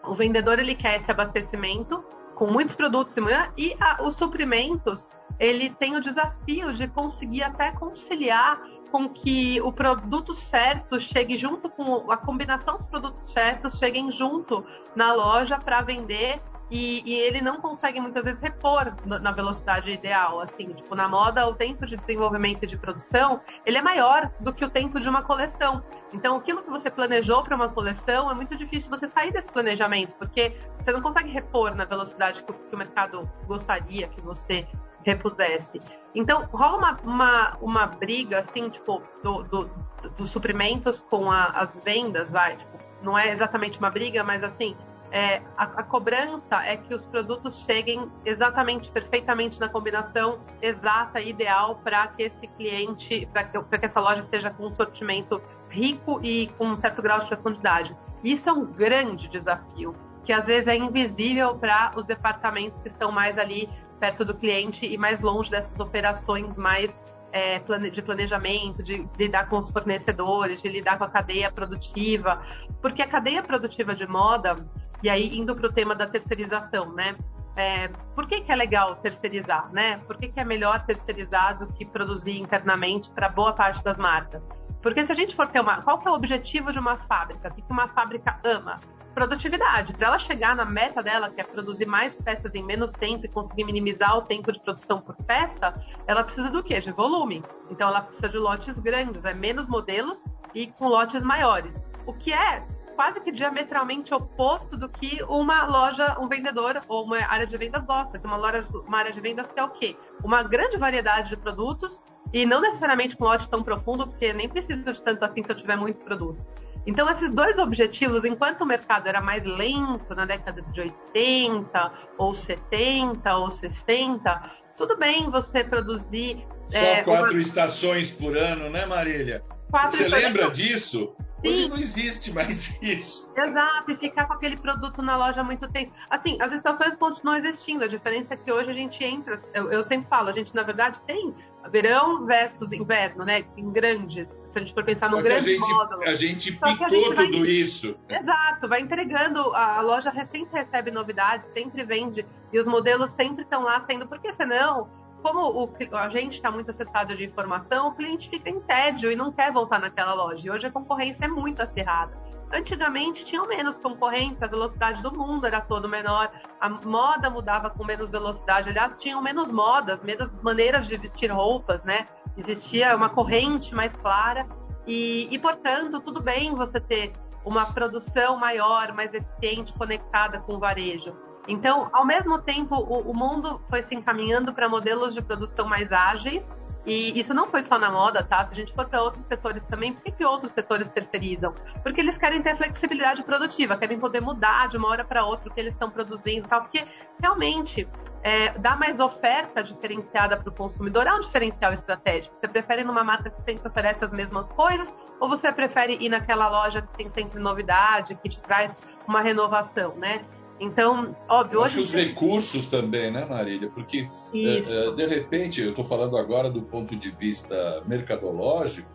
o 0.05 0.15
vendedor 0.15 0.61
ele 0.61 0.77
quer 0.77 0.97
esse 0.99 1.11
abastecimento 1.11 2.05
com 2.37 2.47
muitos 2.47 2.77
produtos 2.77 3.17
e 3.57 3.77
a, 3.81 4.01
os 4.05 4.15
suprimentos 4.15 5.09
ele 5.41 5.71
tem 5.71 5.97
o 5.97 6.01
desafio 6.01 6.73
de 6.73 6.87
conseguir 6.87 7.43
até 7.43 7.73
conciliar 7.73 8.61
com 8.93 9.09
que 9.09 9.61
o 9.61 9.73
produto 9.73 10.33
certo 10.33 11.01
chegue 11.01 11.37
junto 11.37 11.69
com 11.69 12.11
a 12.11 12.17
combinação 12.17 12.77
dos 12.77 12.87
produtos 12.87 13.31
certos 13.33 13.79
cheguem 13.79 14.11
junto 14.11 14.65
na 14.97 15.13
loja 15.13 15.59
para 15.59 15.83
vender 15.83 16.41
e, 16.71 17.03
e, 17.05 17.15
ele 17.15 17.41
não 17.41 17.61
consegue 17.61 18.01
muitas 18.01 18.23
vezes 18.23 18.41
repor 18.41 18.93
na 19.05 19.33
velocidade 19.33 19.91
ideal. 19.91 20.41
Assim, 20.41 20.69
tipo, 20.73 20.95
na 20.95 21.09
moda, 21.09 21.47
o 21.47 21.55
tempo 21.55 21.87
de 21.87 21.97
desenvolvimento 21.97 22.65
e 22.65 22.67
de 22.67 22.77
produção 22.77 23.41
ele 23.65 23.79
é 23.79 23.83
maior 23.83 24.31
do 24.41 24.53
que 24.53 24.65
o 24.65 24.71
tempo 24.71 25.01
de 25.01 25.09
uma 25.09 25.23
coleção. 25.23 25.83
Então, 26.13 26.37
aquilo 26.37 26.63
que 26.63 26.71
você 26.71 26.91
planejou 26.91 27.43
para 27.43 27.57
uma 27.57 27.69
coleção 27.69 28.31
é 28.31 28.35
muito 28.35 28.57
difícil 28.57 28.91
você 28.91 29.07
sair 29.07 29.33
desse 29.33 29.51
planejamento, 29.51 30.15
porque 30.19 30.57
você 30.83 30.93
não 30.93 31.03
consegue 31.03 31.31
repor 31.31 31.75
na 31.75 31.85
velocidade 31.85 32.43
que 32.43 32.51
o, 32.51 32.55
que 32.55 32.75
o 32.75 32.79
mercado 32.79 33.31
gostaria 33.47 34.09
que 34.09 34.21
você 34.21 34.67
repusesse. 35.05 35.81
Então, 36.15 36.47
rola 36.53 36.77
uma, 36.77 37.01
uma, 37.03 37.57
uma 37.61 37.87
briga, 37.87 38.41
assim, 38.41 38.69
tipo, 38.69 39.03
do, 39.23 39.43
do, 39.45 39.71
dos 40.17 40.31
suprimentos 40.31 41.01
com 41.01 41.31
a, 41.31 41.45
as 41.47 41.81
vendas, 41.85 42.31
vai, 42.31 42.57
tipo, 42.57 42.79
não 43.03 43.17
é 43.17 43.31
exatamente 43.31 43.79
uma 43.79 43.91
briga, 43.91 44.25
mas 44.25 44.43
assim, 44.43 44.77
é, 45.11 45.41
a, 45.57 45.65
a, 45.65 45.83
cobrança 45.83 46.57
é 46.65 46.77
que 46.77 46.95
os 46.95 47.05
produtos 47.05 47.65
cheguem 47.65 48.11
exatamente, 48.25 48.91
perfeitamente 48.91 49.59
na 49.59 49.69
combinação 49.69 50.41
exata, 50.61 51.21
ideal, 51.21 51.77
para 51.83 52.09
que 52.09 52.25
esse 52.25 52.47
cliente, 52.47 53.27
para 53.33 53.45
que, 53.45 53.59
que, 53.59 53.85
essa 53.87 54.01
loja 54.01 54.21
esteja 54.21 54.51
com 54.51 54.67
um 54.67 54.75
sortimento 54.75 55.41
rico 55.71 56.21
e 56.23 56.49
com 56.59 56.67
um 56.67 56.77
certo 56.77 57.01
grau 57.01 57.21
de 57.21 57.27
profundidade. 57.27 57.97
Isso 58.23 58.51
é 58.51 58.53
um 58.53 58.67
grande 58.67 59.29
desafio, 59.29 59.95
que 60.25 60.33
às 60.33 60.47
vezes 60.47 60.69
é 60.69 60.77
invisível 60.77 61.55
para 61.55 61.93
os 61.97 62.05
departamentos 62.05 62.79
que 62.81 62.89
estão 62.89 63.11
mais 63.11 63.39
ali 63.39 63.69
perto 63.99 64.25
do 64.25 64.35
cliente 64.35 64.87
e 64.87 64.99
mais 64.99 65.21
longe 65.21 65.51
dessas 65.51 65.79
operações 65.81 66.57
mais 66.57 66.99
é, 67.33 67.59
de 67.91 68.03
planejamento, 68.03 68.83
de 68.83 69.07
lidar 69.19 69.49
com 69.49 69.59
os 69.59 69.71
fornecedores, 69.71 70.63
de 70.63 70.69
lidar 70.69 70.99
com 70.99 71.05
a 71.05 71.09
cadeia 71.09 71.51
produtiva, 71.51 72.43
porque 72.81 73.03
a 73.03 73.07
cadeia 73.07 73.43
produtiva 73.43 73.95
de 73.95 74.07
moda 74.07 74.57
e 75.03 75.09
aí, 75.09 75.39
indo 75.39 75.55
para 75.55 75.67
o 75.67 75.73
tema 75.73 75.95
da 75.95 76.07
terceirização, 76.07 76.93
né? 76.93 77.17
É, 77.57 77.89
por 78.15 78.27
que, 78.27 78.41
que 78.41 78.53
é 78.53 78.57
legal 78.57 78.97
terceirizar, 78.97 79.69
né? 79.73 79.99
Por 80.07 80.17
que, 80.17 80.29
que 80.29 80.39
é 80.39 80.45
melhor 80.45 80.85
terceirizar 80.85 81.59
do 81.59 81.67
que 81.73 81.85
produzir 81.85 82.39
internamente 82.39 83.11
para 83.11 83.29
boa 83.29 83.53
parte 83.53 83.83
das 83.83 83.99
marcas? 83.99 84.47
Porque 84.83 85.05
se 85.05 85.11
a 85.11 85.15
gente 85.15 85.35
for 85.35 85.49
ter 85.49 85.61
uma. 85.61 85.83
Qual 85.83 85.99
que 85.99 86.07
é 86.07 86.11
o 86.11 86.15
objetivo 86.15 86.73
de 86.73 86.79
uma 86.79 86.97
fábrica? 86.97 87.49
O 87.49 87.55
que, 87.55 87.63
uma 87.69 87.89
fábrica 87.89 88.39
ama? 88.45 88.79
Produtividade. 89.13 89.93
Para 89.95 90.07
ela 90.07 90.19
chegar 90.19 90.55
na 90.55 90.65
meta 90.65 91.03
dela, 91.03 91.31
que 91.31 91.41
é 91.41 91.45
produzir 91.45 91.87
mais 91.87 92.21
peças 92.21 92.55
em 92.55 92.63
menos 92.63 92.93
tempo 92.93 93.27
e 93.27 93.29
conseguir 93.29 93.65
minimizar 93.65 94.17
o 94.17 94.23
tempo 94.23 94.53
de 94.53 94.61
produção 94.61 95.01
por 95.01 95.17
peça, 95.17 95.75
ela 96.07 96.23
precisa 96.23 96.49
do 96.51 96.63
quê? 96.63 96.81
De 96.81 96.93
volume. 96.93 97.43
Então 97.69 97.89
ela 97.89 98.03
precisa 98.03 98.29
de 98.29 98.39
lotes 98.39 98.79
grandes, 98.79 99.25
é 99.25 99.35
menos 99.35 99.69
modelos 99.69 100.23
e 100.55 100.69
com 100.69 100.87
lotes 100.87 101.25
maiores. 101.25 101.75
O 102.07 102.13
que 102.13 102.33
é 102.33 102.65
quase 102.99 103.21
que 103.21 103.31
diametralmente 103.31 104.13
oposto 104.13 104.77
do 104.77 104.89
que 104.89 105.23
uma 105.29 105.67
loja, 105.67 106.19
um 106.19 106.27
vendedor 106.27 106.81
ou 106.89 107.05
uma 107.05 107.19
área 107.19 107.47
de 107.47 107.57
vendas 107.57 107.85
gosta. 107.85 108.19
Que 108.19 108.27
uma, 108.27 108.37
loja, 108.37 108.67
uma 108.73 108.99
área 108.99 109.13
de 109.13 109.21
vendas 109.21 109.47
quer 109.55 109.63
o 109.63 109.69
quê? 109.69 109.97
Uma 110.25 110.43
grande 110.43 110.77
variedade 110.77 111.29
de 111.29 111.37
produtos 111.37 112.03
e 112.33 112.45
não 112.45 112.61
necessariamente 112.61 113.17
com 113.17 113.23
lote 113.23 113.49
tão 113.49 113.63
profundo, 113.63 114.05
porque 114.05 114.33
nem 114.33 114.49
precisa 114.49 114.93
de 114.93 115.01
tanto 115.01 115.25
assim 115.25 115.45
se 115.45 115.49
eu 115.53 115.55
tiver 115.55 115.77
muitos 115.77 116.03
produtos. 116.03 116.49
Então, 116.89 117.09
esses 117.09 117.31
dois 117.31 117.57
objetivos, 117.57 118.25
enquanto 118.25 118.63
o 118.63 118.67
mercado 118.67 119.07
era 119.07 119.21
mais 119.21 119.45
lento 119.45 120.13
na 120.17 120.25
década 120.25 120.61
de 120.61 120.81
80, 120.81 121.93
ou 122.19 122.35
70, 122.35 123.37
ou 123.37 123.53
60, 123.53 124.51
tudo 124.77 124.97
bem 124.97 125.31
você 125.31 125.63
produzir. 125.63 126.45
Só 126.69 126.77
é, 126.77 127.03
quatro 127.05 127.31
uma... 127.31 127.41
estações 127.41 128.11
por 128.11 128.37
ano, 128.37 128.69
né, 128.69 128.87
Marília? 128.87 129.45
Quatro 129.71 129.97
você 129.97 130.09
lembra 130.09 130.51
disso? 130.51 131.15
Sim. 131.43 131.49
Hoje 131.49 131.69
não 131.69 131.77
existe 131.77 132.33
mais 132.33 132.79
isso. 132.83 133.31
Exato, 133.37 133.91
e 133.91 133.97
ficar 133.97 134.27
com 134.27 134.33
aquele 134.33 134.57
produto 134.57 135.01
na 135.03 135.17
loja 135.17 135.41
há 135.41 135.45
muito 135.45 135.69
tempo. 135.71 135.93
Assim, 136.11 136.37
as 136.41 136.53
estações 136.53 136.97
continuam 136.97 137.39
existindo, 137.39 137.85
a 137.85 137.89
diferença 137.89 138.35
é 138.35 138.37
que 138.37 138.51
hoje 138.51 138.71
a 138.71 138.75
gente 138.75 139.03
entra, 139.03 139.41
eu, 139.55 139.71
eu 139.71 139.85
sempre 139.85 140.09
falo, 140.09 140.29
a 140.29 140.33
gente 140.33 140.55
na 140.55 140.63
verdade 140.63 141.01
tem 141.03 141.35
verão 141.71 142.25
versus 142.25 142.73
inverno, 142.73 143.25
né? 143.25 143.45
Em 143.57 143.71
grandes, 143.71 144.29
se 144.47 144.59
a 144.59 144.61
gente 144.61 144.73
for 144.73 144.85
pensar 144.85 145.11
num 145.11 145.23
grande 145.23 145.55
gente, 145.55 145.69
módulo. 145.69 146.03
A 146.03 146.15
gente 146.15 146.53
picou 146.53 146.87
a 146.87 146.89
gente 146.89 147.15
tudo 147.15 147.41
vai, 147.41 147.49
isso. 147.49 147.97
Exato, 148.09 148.69
vai 148.69 148.81
entregando, 148.81 149.41
a 149.55 149.81
loja 149.81 150.13
sempre 150.25 150.61
recebe 150.61 150.91
novidades, 150.91 151.49
sempre 151.53 151.85
vende, 151.85 152.27
e 152.53 152.59
os 152.59 152.67
modelos 152.67 153.13
sempre 153.13 153.43
estão 153.43 153.63
lá 153.63 153.85
sendo, 153.87 154.07
porque 154.07 154.33
senão 154.33 154.89
como 155.23 155.65
o, 155.65 155.71
a 155.97 156.09
gente 156.09 156.35
está 156.35 156.51
muito 156.51 156.71
acessado 156.71 157.17
de 157.17 157.25
informação, 157.25 157.89
o 157.89 157.95
cliente 157.95 158.29
fica 158.29 158.49
em 158.49 158.61
tédio 158.61 159.11
e 159.11 159.17
não 159.17 159.33
quer 159.33 159.53
voltar 159.53 159.79
naquela 159.79 160.15
loja. 160.15 160.47
E 160.47 160.51
hoje 160.51 160.67
a 160.67 160.71
concorrência 160.71 161.25
é 161.25 161.29
muito 161.29 161.61
acirrada. 161.61 162.17
Antigamente 162.53 163.27
tinham 163.27 163.47
menos 163.47 163.79
concorrentes, 163.79 164.43
a 164.43 164.47
velocidade 164.47 165.03
do 165.03 165.13
mundo 165.13 165.47
era 165.47 165.61
todo 165.61 165.87
menor, 165.87 166.31
a 166.59 166.69
moda 166.69 167.29
mudava 167.29 167.69
com 167.69 167.85
menos 167.85 168.11
velocidade. 168.11 168.71
Aliás, 168.71 168.97
tinham 168.97 169.21
menos 169.21 169.51
modas, 169.51 170.03
menos 170.03 170.41
maneiras 170.41 170.87
de 170.87 170.97
vestir 170.97 171.31
roupas, 171.31 171.83
né? 171.85 172.07
Existia 172.37 172.97
uma 172.97 173.11
corrente 173.11 173.75
mais 173.75 173.95
clara 173.97 174.47
e, 174.87 175.29
e 175.31 175.39
portanto, 175.39 176.01
tudo 176.01 176.23
bem 176.23 176.55
você 176.55 176.81
ter 176.81 177.13
uma 177.45 177.67
produção 177.67 178.39
maior, 178.39 178.95
mais 178.95 179.13
eficiente, 179.13 179.73
conectada 179.75 180.41
com 180.41 180.55
o 180.55 180.59
varejo. 180.59 181.15
Então, 181.49 181.89
ao 181.93 182.05
mesmo 182.05 182.39
tempo, 182.39 182.77
o, 182.77 183.11
o 183.11 183.15
mundo 183.15 183.61
foi 183.69 183.83
se 183.83 183.95
encaminhando 183.95 184.53
para 184.53 184.69
modelos 184.69 185.15
de 185.15 185.23
produção 185.23 185.67
mais 185.67 185.91
ágeis, 185.91 186.49
e 186.89 187.19
isso 187.19 187.35
não 187.35 187.47
foi 187.49 187.63
só 187.63 187.79
na 187.79 187.91
moda, 187.91 188.23
tá? 188.23 188.47
Se 188.47 188.53
a 188.55 188.57
gente 188.57 188.73
for 188.73 188.87
para 188.87 189.03
outros 189.03 189.25
setores 189.27 189.65
também, 189.67 189.93
por 189.93 190.03
que, 190.03 190.11
que 190.11 190.25
outros 190.25 190.53
setores 190.53 190.91
terceirizam? 190.91 191.55
Porque 191.83 192.01
eles 192.01 192.17
querem 192.17 192.41
ter 192.41 192.57
flexibilidade 192.57 193.23
produtiva, 193.23 193.77
querem 193.77 193.99
poder 193.99 194.23
mudar 194.23 194.69
de 194.69 194.79
uma 194.79 194.89
hora 194.89 195.05
para 195.05 195.23
outra 195.25 195.51
o 195.51 195.55
que 195.55 195.61
eles 195.61 195.75
estão 195.75 195.91
produzindo 195.91 196.49
tal. 196.49 196.63
Porque 196.63 196.87
realmente 197.21 197.87
é, 198.23 198.53
dá 198.59 198.75
mais 198.75 199.01
oferta 199.01 199.63
diferenciada 199.63 200.37
para 200.37 200.49
o 200.49 200.53
consumidor 200.53 201.07
é 201.07 201.13
um 201.13 201.21
diferencial 201.21 201.75
estratégico. 201.75 202.35
Você 202.39 202.49
prefere 202.49 202.83
numa 202.85 203.05
marca 203.05 203.29
que 203.29 203.43
sempre 203.43 203.69
oferece 203.69 204.05
as 204.05 204.11
mesmas 204.11 204.51
coisas 204.53 204.91
ou 205.21 205.29
você 205.29 205.53
prefere 205.53 205.99
ir 206.01 206.09
naquela 206.09 206.49
loja 206.49 206.81
que 206.81 206.97
tem 206.97 207.11
sempre 207.11 207.39
novidade, 207.39 208.15
que 208.15 208.31
te 208.31 208.41
traz 208.41 208.75
uma 209.07 209.21
renovação, 209.21 209.95
né? 209.97 210.25
Então, 210.61 211.17
óbvio. 211.29 211.63
Acho 211.63 211.75
que 211.75 211.81
os 211.81 211.93
recursos 211.93 212.67
também, 212.67 213.11
né, 213.11 213.25
Marília? 213.25 213.71
Porque, 213.73 214.09
é, 214.35 214.91
de 214.91 215.07
repente, 215.07 215.61
eu 215.61 215.71
estou 215.71 215.85
falando 215.85 216.17
agora 216.17 216.51
do 216.51 216.63
ponto 216.63 216.97
de 216.97 217.11
vista 217.11 217.83
mercadológico, 217.87 218.89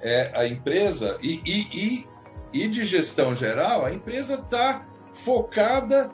é, 0.00 0.30
a 0.34 0.46
empresa, 0.46 1.18
e, 1.22 1.40
e, 1.44 2.06
e, 2.52 2.64
e 2.64 2.68
de 2.68 2.84
gestão 2.84 3.34
geral, 3.34 3.84
a 3.84 3.92
empresa 3.92 4.34
está 4.34 4.86
focada 5.12 6.10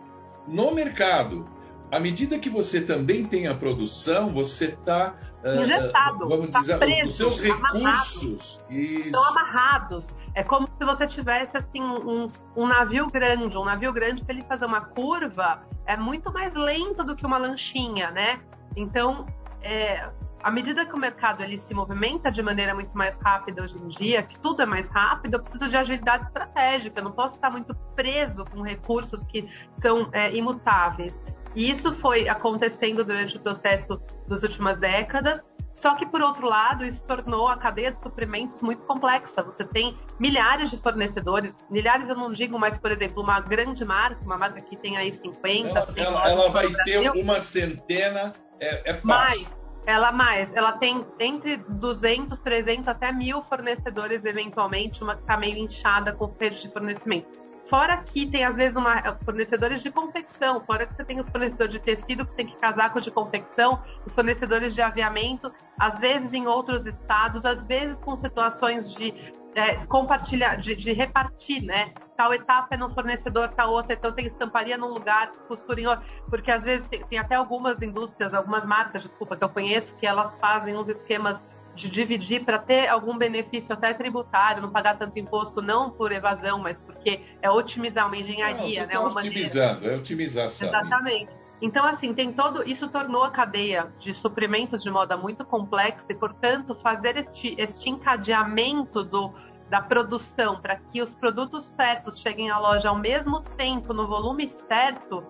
no 0.46 0.72
mercado. 0.72 1.46
À 1.90 2.00
medida 2.00 2.38
que 2.38 2.48
você 2.48 2.80
também 2.80 3.24
tem 3.24 3.46
a 3.46 3.54
produção, 3.54 4.32
você 4.32 4.66
está. 4.66 5.14
Uh, 5.44 6.26
vamos 6.26 6.48
tá 6.48 6.60
dizer, 6.60 6.78
preso, 6.78 7.06
os 7.06 7.16
seus 7.16 7.40
recursos. 7.40 8.60
Estão 8.70 9.24
amarrados. 9.24 10.06
É 10.34 10.42
como 10.42 10.66
se 10.84 10.86
você 10.86 11.06
tivesse 11.06 11.56
assim 11.56 11.82
um, 11.82 12.30
um 12.54 12.66
navio 12.66 13.10
grande, 13.10 13.56
um 13.56 13.64
navio 13.64 13.90
grande 13.90 14.22
para 14.22 14.34
ele 14.34 14.44
fazer 14.44 14.66
uma 14.66 14.82
curva 14.82 15.62
é 15.86 15.96
muito 15.96 16.30
mais 16.30 16.54
lento 16.54 17.02
do 17.02 17.16
que 17.16 17.24
uma 17.24 17.38
lanchinha, 17.38 18.10
né? 18.10 18.40
Então, 18.76 19.24
é, 19.62 20.06
à 20.42 20.50
medida 20.50 20.84
que 20.84 20.94
o 20.94 20.98
mercado 20.98 21.42
ele 21.42 21.56
se 21.58 21.72
movimenta 21.72 22.30
de 22.30 22.42
maneira 22.42 22.74
muito 22.74 22.96
mais 22.96 23.16
rápida 23.16 23.62
hoje 23.62 23.78
em 23.78 23.88
dia, 23.88 24.22
que 24.22 24.38
tudo 24.40 24.62
é 24.62 24.66
mais 24.66 24.90
rápido, 24.90 25.34
eu 25.34 25.40
preciso 25.40 25.68
de 25.68 25.76
agilidade 25.76 26.26
estratégica, 26.26 27.00
eu 27.00 27.04
não 27.04 27.12
posso 27.12 27.36
estar 27.36 27.50
muito 27.50 27.74
preso 27.96 28.44
com 28.44 28.60
recursos 28.60 29.24
que 29.24 29.48
são 29.76 30.10
é, 30.12 30.34
imutáveis. 30.36 31.18
E 31.54 31.70
isso 31.70 31.94
foi 31.94 32.28
acontecendo 32.28 33.02
durante 33.04 33.38
o 33.38 33.40
processo 33.40 33.98
das 34.28 34.42
últimas 34.42 34.78
décadas, 34.78 35.42
só 35.74 35.96
que, 35.96 36.06
por 36.06 36.22
outro 36.22 36.48
lado, 36.48 36.84
isso 36.86 37.02
tornou 37.02 37.48
a 37.48 37.56
cadeia 37.56 37.90
de 37.90 38.00
suprimentos 38.00 38.62
muito 38.62 38.82
complexa. 38.82 39.42
Você 39.42 39.64
tem 39.64 39.98
milhares 40.20 40.70
de 40.70 40.78
fornecedores, 40.78 41.56
milhares 41.68 42.08
eu 42.08 42.14
não 42.14 42.32
digo, 42.32 42.56
mas, 42.56 42.78
por 42.78 42.92
exemplo, 42.92 43.20
uma 43.20 43.40
grande 43.40 43.84
marca, 43.84 44.24
uma 44.24 44.38
marca 44.38 44.60
que 44.60 44.76
tem 44.76 44.96
aí 44.96 45.12
50, 45.12 45.68
ela, 45.68 45.92
ela, 45.96 46.30
ela 46.30 46.48
vai 46.48 46.72
ter 46.84 47.10
uma 47.10 47.40
centena, 47.40 48.32
é, 48.60 48.92
é 48.92 48.94
fácil. 48.94 49.48
Mais, 49.48 49.56
ela 49.84 50.12
mais, 50.12 50.54
ela 50.54 50.72
tem 50.72 51.04
entre 51.18 51.56
200, 51.56 52.38
300 52.38 52.86
até 52.86 53.10
mil 53.10 53.42
fornecedores, 53.42 54.24
eventualmente, 54.24 55.02
uma 55.02 55.16
que 55.16 55.22
está 55.22 55.36
meio 55.36 55.58
inchada 55.58 56.12
com 56.12 56.32
rede 56.38 56.62
de 56.62 56.68
fornecimento. 56.72 57.43
Fora 57.66 57.96
que 57.98 58.26
tem, 58.26 58.44
às 58.44 58.56
vezes, 58.56 58.76
uma, 58.76 59.16
fornecedores 59.24 59.82
de 59.82 59.90
confecção, 59.90 60.60
fora 60.64 60.86
que 60.86 60.94
você 60.94 61.04
tem 61.04 61.18
os 61.18 61.28
fornecedores 61.28 61.72
de 61.72 61.80
tecido, 61.80 62.24
que 62.24 62.30
você 62.30 62.36
tem 62.36 62.46
que 62.46 62.56
os 62.94 63.04
de 63.04 63.10
confecção, 63.10 63.82
os 64.04 64.14
fornecedores 64.14 64.74
de 64.74 64.82
aviamento, 64.82 65.50
às 65.78 65.98
vezes 65.98 66.32
em 66.32 66.46
outros 66.46 66.84
estados, 66.84 67.44
às 67.44 67.64
vezes 67.64 67.98
com 67.98 68.16
situações 68.16 68.92
de 68.92 69.14
é, 69.54 69.76
compartilhar, 69.86 70.56
de, 70.56 70.74
de, 70.74 70.92
repartir, 70.92 71.62
né? 71.62 71.92
Tal 72.16 72.34
etapa 72.34 72.74
é 72.74 72.76
num 72.76 72.90
fornecedor, 72.90 73.48
tal 73.50 73.70
outra, 73.72 73.94
então 73.94 74.12
tem 74.12 74.26
estamparia 74.26 74.76
num 74.76 74.88
lugar, 74.88 75.30
costura 75.48 75.80
em 75.80 75.86
outro, 75.86 76.04
porque 76.28 76.50
às 76.50 76.64
vezes 76.64 76.86
tem, 76.88 77.04
tem 77.06 77.18
até 77.18 77.36
algumas 77.36 77.80
indústrias, 77.80 78.34
algumas 78.34 78.64
marcas, 78.64 79.02
desculpa, 79.02 79.36
que 79.36 79.44
eu 79.44 79.48
conheço, 79.48 79.94
que 79.96 80.06
elas 80.06 80.36
fazem 80.36 80.76
uns 80.76 80.88
esquemas 80.88 81.42
de 81.74 81.88
dividir 81.88 82.44
para 82.44 82.58
ter 82.58 82.88
algum 82.88 83.16
benefício 83.18 83.72
até 83.72 83.92
tributário, 83.92 84.62
não 84.62 84.70
pagar 84.70 84.96
tanto 84.96 85.18
imposto, 85.18 85.60
não 85.60 85.90
por 85.90 86.12
evasão, 86.12 86.58
mas 86.58 86.80
porque 86.80 87.22
é 87.42 87.50
otimizar 87.50 88.06
uma 88.06 88.16
engenharia, 88.16 88.80
não, 88.82 88.86
né? 88.86 88.92
Tá 88.92 89.00
uma 89.00 89.20
otimizando, 89.20 89.74
maneira. 89.74 89.94
é 89.94 89.98
otimização. 89.98 90.68
Exatamente. 90.68 91.24
Isso. 91.24 91.44
Então, 91.60 91.86
assim, 91.86 92.12
tem 92.12 92.32
todo. 92.32 92.68
Isso 92.68 92.88
tornou 92.88 93.24
a 93.24 93.30
cadeia 93.30 93.92
de 93.98 94.12
suprimentos 94.12 94.82
de 94.82 94.90
moda 94.90 95.16
muito 95.16 95.44
complexa 95.44 96.12
e, 96.12 96.14
portanto, 96.14 96.74
fazer 96.74 97.16
este, 97.16 97.54
este 97.58 97.88
encadeamento 97.88 99.02
do, 99.02 99.32
da 99.70 99.80
produção 99.80 100.60
para 100.60 100.76
que 100.76 101.00
os 101.00 101.14
produtos 101.14 101.64
certos 101.64 102.18
cheguem 102.18 102.50
à 102.50 102.58
loja 102.58 102.88
ao 102.88 102.98
mesmo 102.98 103.40
tempo, 103.56 103.94
no 103.94 104.06
volume 104.06 104.46
certo, 104.46 105.24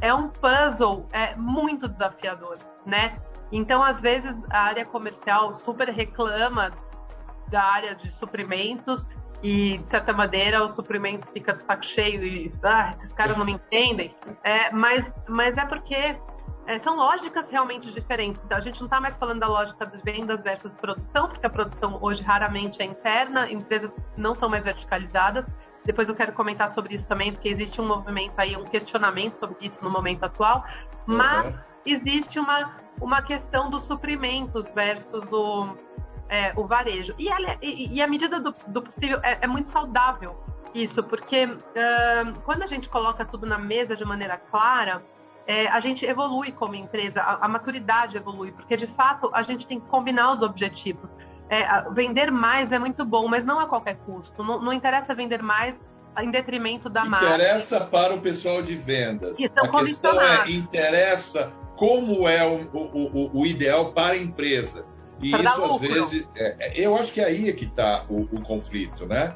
é 0.00 0.14
um 0.14 0.28
puzzle 0.28 1.08
é, 1.12 1.34
muito 1.34 1.88
desafiador, 1.88 2.58
né? 2.86 3.20
Então, 3.52 3.82
às 3.82 4.00
vezes, 4.00 4.42
a 4.50 4.60
área 4.60 4.84
comercial 4.84 5.54
super 5.54 5.88
reclama 5.88 6.72
da 7.48 7.62
área 7.62 7.94
de 7.94 8.08
suprimentos 8.10 9.06
e, 9.42 9.78
de 9.78 9.88
certa 9.88 10.12
maneira, 10.12 10.64
os 10.64 10.72
suprimentos 10.72 11.28
fica 11.30 11.52
de 11.52 11.60
saco 11.60 11.84
cheio 11.84 12.24
e 12.24 12.52
ah, 12.62 12.90
esses 12.94 13.12
caras 13.12 13.36
não 13.36 13.44
me 13.44 13.52
entendem. 13.52 14.14
É, 14.44 14.70
mas, 14.70 15.14
mas 15.28 15.56
é 15.56 15.64
porque 15.64 16.16
é, 16.66 16.78
são 16.78 16.96
lógicas 16.96 17.48
realmente 17.50 17.90
diferentes. 17.90 18.40
Então, 18.44 18.56
a 18.56 18.60
gente 18.60 18.78
não 18.80 18.86
está 18.86 19.00
mais 19.00 19.16
falando 19.16 19.40
da 19.40 19.48
lógica 19.48 19.86
de 19.86 19.98
vendas 19.98 20.40
versus 20.42 20.72
produção, 20.74 21.28
porque 21.28 21.44
a 21.44 21.50
produção 21.50 21.98
hoje 22.00 22.22
raramente 22.22 22.80
é 22.82 22.84
interna, 22.84 23.50
empresas 23.50 23.94
não 24.16 24.34
são 24.34 24.48
mais 24.48 24.62
verticalizadas. 24.62 25.44
Depois 25.84 26.08
eu 26.08 26.14
quero 26.14 26.32
comentar 26.32 26.68
sobre 26.68 26.94
isso 26.94 27.08
também, 27.08 27.32
porque 27.32 27.48
existe 27.48 27.80
um 27.80 27.86
movimento 27.86 28.34
aí, 28.36 28.56
um 28.56 28.64
questionamento 28.64 29.36
sobre 29.36 29.56
isso 29.66 29.82
no 29.82 29.90
momento 29.90 30.24
atual. 30.24 30.64
Mas 31.06 31.48
uhum. 31.48 31.69
Existe 31.84 32.38
uma 32.38 32.80
uma 33.00 33.22
questão 33.22 33.70
dos 33.70 33.84
suprimentos 33.84 34.70
versus 34.72 35.24
o, 35.32 35.74
é, 36.28 36.52
o 36.54 36.66
varejo. 36.66 37.14
E, 37.18 37.28
ela, 37.28 37.56
e, 37.62 37.94
e, 37.94 38.02
a 38.02 38.06
medida 38.06 38.38
do, 38.38 38.54
do 38.68 38.82
possível 38.82 39.18
é, 39.22 39.38
é, 39.40 39.46
muito 39.46 39.68
saudável 39.68 40.36
isso, 40.72 41.02
porque 41.02 41.46
uh, 41.46 42.40
quando 42.44 42.62
a 42.62 42.66
gente 42.66 42.88
coloca 42.88 43.24
tudo 43.24 43.44
na 43.44 43.58
mesa 43.58 43.96
de 43.96 44.04
maneira 44.04 44.36
clara, 44.36 45.02
é, 45.44 45.66
a 45.66 45.80
gente 45.80 46.06
evolui 46.06 46.52
como 46.52 46.76
empresa, 46.76 47.20
a, 47.22 47.44
a, 47.44 47.48
maturidade 47.48 48.16
evolui, 48.16 48.52
porque 48.52 48.76
de 48.76 48.86
fato 48.86 49.28
a 49.32 49.42
gente 49.42 49.66
tem 49.66 49.80
que 49.80 49.86
combinar 49.88 50.30
os 50.32 50.42
objetivos. 50.42 51.16
É, 51.48 51.90
vender 51.90 52.30
mais 52.30 52.70
é 52.70 52.78
muito 52.78 53.04
bom, 53.04 53.26
mas 53.26 53.44
não 53.44 53.58
a 53.58 53.66
qualquer 53.66 53.96
custo. 53.96 54.44
Não, 54.44 54.60
não 54.60 54.72
interessa 54.72 55.12
vender 55.12 55.42
mais 55.42 55.80
em 56.18 56.30
detrimento 56.30 56.88
da 56.88 57.04
marca. 57.04 57.26
Interessa 57.26 57.80
para 57.80 58.14
o 58.14 58.20
pessoal 58.20 58.62
de 58.62 58.76
vendas. 58.76 59.36
a 59.40 59.68
questão 59.68 60.20
é 60.20 60.50
interessa 60.50 61.52
como 61.76 62.28
é 62.28 62.46
o, 62.46 62.68
o, 62.74 63.40
o 63.40 63.46
ideal 63.46 63.92
para 63.92 64.14
a 64.14 64.18
empresa. 64.18 64.84
E 65.22 65.30
isso, 65.30 65.64
às 65.64 65.80
vezes, 65.80 66.28
é, 66.34 66.56
é, 66.58 66.86
eu 66.86 66.96
acho 66.96 67.12
que 67.12 67.20
aí 67.20 67.48
é 67.48 67.52
que 67.52 67.66
está 67.66 68.06
o, 68.08 68.22
o, 68.22 68.42
conflito, 68.42 69.06
né? 69.06 69.34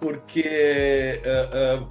Porque 0.00 1.22
uh, 1.24 1.82
uh, 1.82 1.88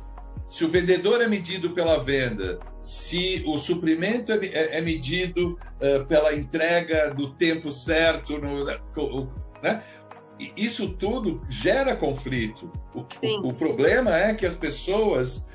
se 0.47 0.65
o 0.65 0.67
vendedor 0.67 1.21
é 1.21 1.27
medido 1.27 1.71
pela 1.71 2.03
venda, 2.03 2.59
se 2.81 3.43
o 3.47 3.57
suprimento 3.57 4.31
é, 4.31 4.37
é, 4.45 4.77
é 4.77 4.81
medido 4.81 5.59
uh, 5.81 6.05
pela 6.05 6.35
entrega 6.35 7.11
do 7.13 7.33
tempo 7.33 7.71
certo, 7.71 8.37
no, 8.39 8.65
né? 9.61 9.81
Isso 10.55 10.89
tudo 10.89 11.41
gera 11.47 11.95
conflito. 11.95 12.71
O, 12.93 13.01
o, 13.01 13.49
o 13.49 13.53
problema 13.53 14.15
é 14.17 14.33
que 14.33 14.45
as 14.45 14.55
pessoas 14.55 15.47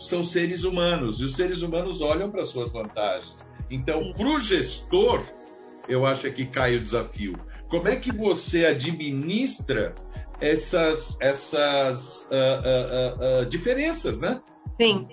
são 0.00 0.22
seres 0.22 0.62
humanos 0.62 1.20
e 1.20 1.24
os 1.24 1.34
seres 1.34 1.62
humanos 1.62 2.00
olham 2.00 2.30
para 2.30 2.42
suas 2.44 2.70
vantagens. 2.70 3.46
Então, 3.70 4.12
para 4.12 4.28
o 4.28 4.38
gestor, 4.38 5.22
eu 5.88 6.06
acho 6.06 6.30
que 6.32 6.46
cai 6.46 6.76
o 6.76 6.80
desafio. 6.80 7.38
Como 7.68 7.88
é 7.88 7.96
que 7.96 8.12
você 8.12 8.66
administra 8.66 9.94
essas, 10.40 11.18
essas 11.20 12.28
uh, 12.30 13.40
uh, 13.40 13.42
uh, 13.42 13.46
diferenças, 13.46 14.20
né? 14.20 14.40
Sim. 14.80 15.08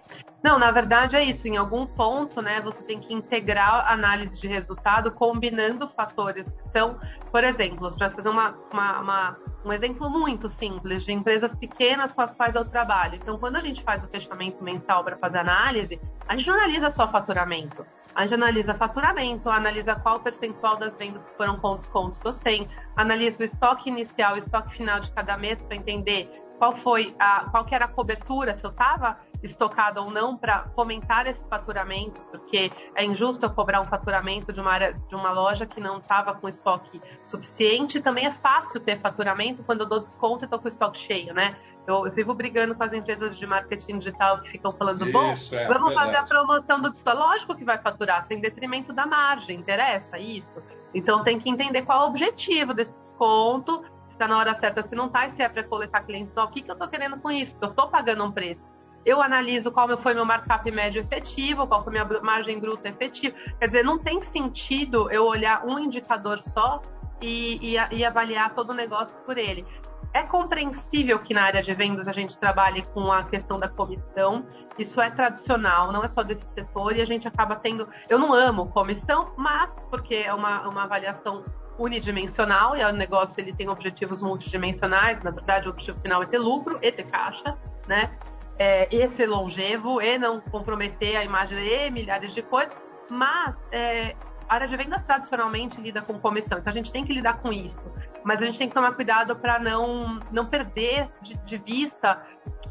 Não, 0.45 0.59
na 0.59 0.69
verdade 0.69 1.15
é 1.15 1.23
isso. 1.23 1.47
Em 1.47 1.57
algum 1.57 1.87
ponto, 1.87 2.39
né, 2.39 2.61
você 2.61 2.79
tem 2.83 2.99
que 2.99 3.11
integrar 3.11 3.91
análise 3.91 4.39
de 4.39 4.47
resultado 4.47 5.09
combinando 5.09 5.87
fatores 5.87 6.47
que 6.51 6.69
são, 6.69 6.99
por 7.31 7.43
exemplo, 7.43 7.91
para 7.97 8.11
fazer 8.11 8.29
uma, 8.29 8.55
uma, 8.71 8.99
uma, 8.99 9.37
um 9.65 9.73
exemplo 9.73 10.07
muito 10.07 10.47
simples 10.47 11.03
de 11.03 11.11
empresas 11.11 11.55
pequenas 11.55 12.13
com 12.13 12.21
as 12.21 12.31
quais 12.31 12.53
eu 12.53 12.63
trabalho. 12.63 13.15
Então, 13.15 13.39
quando 13.39 13.55
a 13.55 13.59
gente 13.59 13.81
faz 13.81 14.03
o 14.03 14.07
fechamento 14.07 14.63
mensal 14.63 15.03
para 15.03 15.17
fazer 15.17 15.39
análise, 15.39 15.99
a 16.27 16.37
gente 16.37 16.47
não 16.47 16.57
analisa 16.57 16.91
só 16.91 17.07
faturamento. 17.07 17.83
A 18.13 18.21
gente 18.21 18.35
analisa 18.35 18.75
faturamento, 18.75 19.49
analisa 19.49 19.95
qual 19.95 20.19
percentual 20.19 20.77
das 20.77 20.95
vendas 20.95 21.23
que 21.23 21.35
foram 21.37 21.57
com 21.57 21.77
descontos 21.77 22.23
ou 22.23 22.31
sem, 22.31 22.69
analisa 22.95 23.41
o 23.41 23.43
estoque 23.43 23.89
inicial 23.89 24.35
e 24.35 24.39
o 24.39 24.43
estoque 24.43 24.75
final 24.75 24.99
de 24.99 25.11
cada 25.11 25.35
mês 25.37 25.59
para 25.63 25.75
entender 25.75 26.29
qual 26.57 26.75
foi 26.75 27.15
a, 27.19 27.45
qual 27.51 27.65
que 27.65 27.75
era 27.75 27.85
a 27.85 27.87
cobertura, 27.87 28.55
se 28.55 28.63
eu 28.63 28.69
estava 28.69 29.17
estocado 29.45 30.01
ou 30.01 30.11
não 30.11 30.37
para 30.37 30.67
fomentar 30.75 31.27
esse 31.27 31.47
faturamento, 31.47 32.19
porque 32.31 32.71
é 32.95 33.05
injusto 33.05 33.45
eu 33.45 33.49
cobrar 33.49 33.81
um 33.81 33.85
faturamento 33.85 34.51
de 34.51 34.59
uma 34.59 34.71
área, 34.71 34.93
de 34.93 35.15
uma 35.15 35.31
loja 35.31 35.65
que 35.65 35.79
não 35.79 35.99
estava 35.99 36.33
com 36.33 36.47
estoque 36.47 37.01
suficiente. 37.23 38.01
Também 38.01 38.25
é 38.25 38.31
fácil 38.31 38.79
ter 38.79 38.99
faturamento 38.99 39.63
quando 39.63 39.81
eu 39.81 39.85
dou 39.87 39.99
desconto 39.99 40.43
e 40.43 40.45
estou 40.45 40.59
com 40.59 40.65
o 40.65 40.69
estoque 40.69 40.99
cheio, 40.99 41.33
né? 41.33 41.55
Eu, 41.87 42.07
eu, 42.07 42.11
vivo 42.11 42.33
brigando 42.33 42.73
com 42.73 42.83
as 42.83 42.93
empresas 42.93 43.37
de 43.37 43.45
marketing 43.45 43.99
digital 43.99 44.41
que 44.41 44.49
ficam 44.49 44.73
falando, 44.73 45.05
bom, 45.11 45.31
é, 45.31 45.67
vamos 45.67 45.89
verdade. 45.89 45.93
fazer 45.93 46.15
a 46.15 46.23
promoção 46.23 46.81
do 46.81 46.91
desconto. 46.91 47.17
Lógico 47.17 47.55
que 47.55 47.63
vai 47.63 47.77
faturar, 47.77 48.25
sem 48.27 48.39
detrimento 48.39 48.91
da 48.91 49.05
margem, 49.05 49.59
interessa 49.59 50.17
isso. 50.17 50.61
Então 50.93 51.23
tem 51.23 51.39
que 51.39 51.49
entender 51.49 51.83
qual 51.83 52.01
é 52.01 52.03
o 52.05 52.07
objetivo 52.07 52.73
desse 52.73 52.97
desconto, 52.97 53.83
se 54.07 54.13
está 54.13 54.27
na 54.27 54.37
hora 54.37 54.55
certa, 54.55 54.87
se 54.87 54.95
não 54.95 55.07
está, 55.07 55.29
se 55.29 55.43
é 55.43 55.49
para 55.49 55.63
coletar 55.63 56.01
clientes 56.03 56.33
novos, 56.33 56.51
o 56.51 56.53
que, 56.53 56.61
que 56.61 56.71
eu 56.71 56.73
estou 56.73 56.87
querendo 56.87 57.19
com 57.19 57.29
isso? 57.29 57.51
Porque 57.53 57.65
eu 57.65 57.69
estou 57.69 57.87
pagando 57.87 58.23
um 58.23 58.31
preço 58.31 58.65
eu 59.05 59.21
analiso 59.21 59.71
qual 59.71 59.95
foi 59.97 60.13
meu 60.13 60.25
markup 60.25 60.69
médio 60.71 61.01
efetivo, 61.01 61.67
qual 61.67 61.83
foi 61.83 61.93
minha 61.93 62.05
margem 62.21 62.59
bruta 62.59 62.89
efetiva. 62.89 63.35
Quer 63.59 63.67
dizer, 63.67 63.83
não 63.83 63.99
tem 63.99 64.21
sentido 64.21 65.11
eu 65.11 65.25
olhar 65.25 65.63
um 65.65 65.77
indicador 65.77 66.39
só 66.39 66.81
e, 67.21 67.75
e, 67.75 67.97
e 67.97 68.03
avaliar 68.03 68.53
todo 68.55 68.71
o 68.71 68.73
negócio 68.73 69.17
por 69.19 69.37
ele. 69.37 69.65
É 70.13 70.23
compreensível 70.23 71.19
que 71.19 71.33
na 71.33 71.43
área 71.43 71.61
de 71.61 71.73
vendas 71.73 72.07
a 72.07 72.11
gente 72.11 72.37
trabalhe 72.37 72.83
com 72.93 73.11
a 73.11 73.23
questão 73.23 73.59
da 73.59 73.67
comissão. 73.67 74.43
Isso 74.77 74.99
é 74.99 75.09
tradicional, 75.09 75.91
não 75.91 76.03
é 76.03 76.07
só 76.07 76.23
desse 76.23 76.47
setor, 76.47 76.95
e 76.95 77.01
a 77.01 77.05
gente 77.05 77.27
acaba 77.27 77.55
tendo. 77.55 77.87
Eu 78.09 78.17
não 78.17 78.33
amo 78.33 78.67
comissão, 78.67 79.33
mas 79.37 79.71
porque 79.89 80.15
é 80.15 80.33
uma, 80.33 80.67
uma 80.67 80.83
avaliação 80.83 81.43
unidimensional 81.77 82.75
e 82.77 82.83
o 82.83 82.91
negócio 82.93 83.35
ele 83.37 83.53
tem 83.53 83.67
objetivos 83.67 84.21
multidimensionais. 84.21 85.21
Na 85.21 85.31
verdade, 85.31 85.67
o 85.67 85.71
objetivo 85.71 85.99
final 85.99 86.23
é 86.23 86.25
ter 86.25 86.37
lucro 86.37 86.79
e 86.81 86.91
ter 86.91 87.03
caixa, 87.03 87.57
né? 87.87 88.09
É, 88.57 88.87
e 88.93 89.07
ser 89.09 89.27
longevo 89.27 90.01
e 90.01 90.17
não 90.17 90.39
comprometer 90.39 91.15
a 91.17 91.23
imagem 91.23 91.57
e 91.57 91.91
milhares 91.91 92.33
de 92.33 92.41
coisas, 92.41 92.73
mas 93.09 93.55
é, 93.71 94.15
a 94.47 94.55
área 94.55 94.67
de 94.67 94.77
vendas 94.77 95.03
tradicionalmente 95.03 95.79
lida 95.81 96.01
com 96.01 96.19
comissão, 96.19 96.57
então 96.59 96.71
a 96.71 96.73
gente 96.73 96.91
tem 96.91 97.05
que 97.05 97.13
lidar 97.13 97.39
com 97.39 97.51
isso, 97.51 97.91
mas 98.23 98.41
a 98.41 98.45
gente 98.45 98.57
tem 98.57 98.67
que 98.67 98.73
tomar 98.73 98.93
cuidado 98.93 99.35
para 99.35 99.59
não, 99.59 100.19
não 100.31 100.45
perder 100.45 101.09
de, 101.21 101.35
de 101.37 101.57
vista 101.57 102.21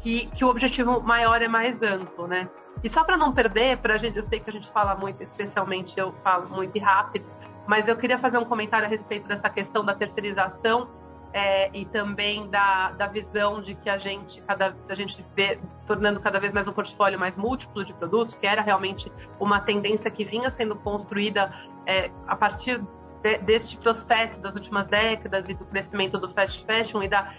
que, 0.01 0.27
que, 0.27 0.43
o 0.43 0.49
objetivo 0.49 1.01
maior 1.01 1.41
é 1.41 1.47
mais 1.47 1.81
amplo, 1.81 2.27
né? 2.27 2.49
E 2.83 2.89
só 2.89 3.03
para 3.03 3.17
não 3.17 3.33
perder, 3.33 3.77
para 3.77 3.97
gente, 3.97 4.17
eu 4.17 4.25
sei 4.25 4.39
que 4.39 4.49
a 4.49 4.53
gente 4.53 4.69
fala 4.71 4.95
muito, 4.95 5.21
especialmente 5.23 5.99
eu 5.99 6.13
falo 6.23 6.49
muito 6.49 6.77
rápido, 6.79 7.25
Mas 7.67 7.87
eu 7.87 7.95
queria 7.95 8.19
fazer 8.19 8.37
um 8.37 8.45
comentário 8.45 8.85
a 8.85 8.89
respeito 8.89 9.27
dessa 9.27 9.49
questão 9.49 9.83
da 9.83 9.95
terceirização 9.95 10.87
é, 11.35 11.69
e 11.73 11.83
também 11.83 12.47
da, 12.47 12.91
da 12.91 13.07
visão 13.07 13.61
de 13.61 13.75
que 13.75 13.89
a 13.89 13.97
gente, 13.97 14.41
cada, 14.43 14.73
a 14.87 14.95
gente 14.95 15.23
vê 15.35 15.59
tornando 15.85 16.21
cada 16.21 16.39
vez 16.39 16.53
mais 16.53 16.65
um 16.65 16.71
portfólio 16.71 17.19
mais 17.19 17.37
múltiplo 17.37 17.83
de 17.83 17.93
produtos, 17.93 18.37
que 18.37 18.47
era 18.47 18.61
realmente 18.61 19.11
uma 19.37 19.59
tendência 19.59 20.09
que 20.09 20.23
vinha 20.23 20.49
sendo 20.49 20.77
construída 20.77 21.53
é, 21.85 22.09
a 22.25 22.37
partir 22.37 22.81
de, 23.21 23.37
deste 23.39 23.77
processo 23.77 24.39
das 24.39 24.55
últimas 24.55 24.87
décadas 24.87 25.49
e 25.49 25.53
do 25.53 25.65
crescimento 25.65 26.17
do 26.17 26.29
fast 26.29 26.65
fashion 26.65 27.03
e 27.03 27.09
da 27.09 27.33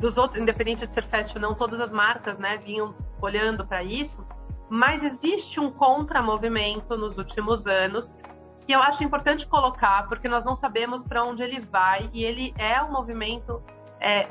dos 0.00 0.16
outros, 0.16 0.40
independente 0.40 0.86
de 0.86 0.92
ser 0.92 1.04
fast 1.06 1.36
ou 1.36 1.42
não, 1.42 1.54
todas 1.54 1.80
as 1.80 1.92
marcas, 1.92 2.38
né, 2.38 2.56
vinham 2.58 2.94
olhando 3.20 3.66
para 3.66 3.82
isso. 3.82 4.24
Mas 4.68 5.02
existe 5.02 5.58
um 5.58 5.72
contramovimento 5.72 6.96
nos 6.96 7.18
últimos 7.18 7.66
anos 7.66 8.12
que 8.68 8.74
eu 8.74 8.82
acho 8.82 9.02
importante 9.02 9.46
colocar, 9.46 10.06
porque 10.08 10.28
nós 10.28 10.44
não 10.44 10.54
sabemos 10.54 11.02
para 11.02 11.24
onde 11.24 11.42
ele 11.42 11.58
vai 11.58 12.10
e 12.12 12.22
ele 12.22 12.52
é 12.58 12.82
um 12.82 12.92
movimento 12.92 13.62
é, 13.98 14.28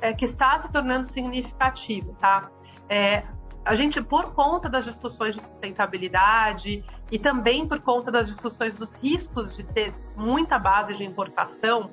é, 0.00 0.12
que 0.12 0.24
está 0.24 0.60
se 0.60 0.70
tornando 0.70 1.08
significativo, 1.08 2.16
tá? 2.20 2.48
É, 2.88 3.24
a 3.64 3.74
gente, 3.74 4.00
por 4.00 4.34
conta 4.34 4.68
das 4.68 4.84
discussões 4.84 5.34
de 5.34 5.42
sustentabilidade 5.42 6.84
e 7.10 7.18
também 7.18 7.66
por 7.66 7.80
conta 7.80 8.12
das 8.12 8.28
discussões 8.28 8.72
dos 8.76 8.94
riscos 8.94 9.56
de 9.56 9.64
ter 9.64 9.92
muita 10.14 10.60
base 10.60 10.94
de 10.94 11.04
importação, 11.04 11.90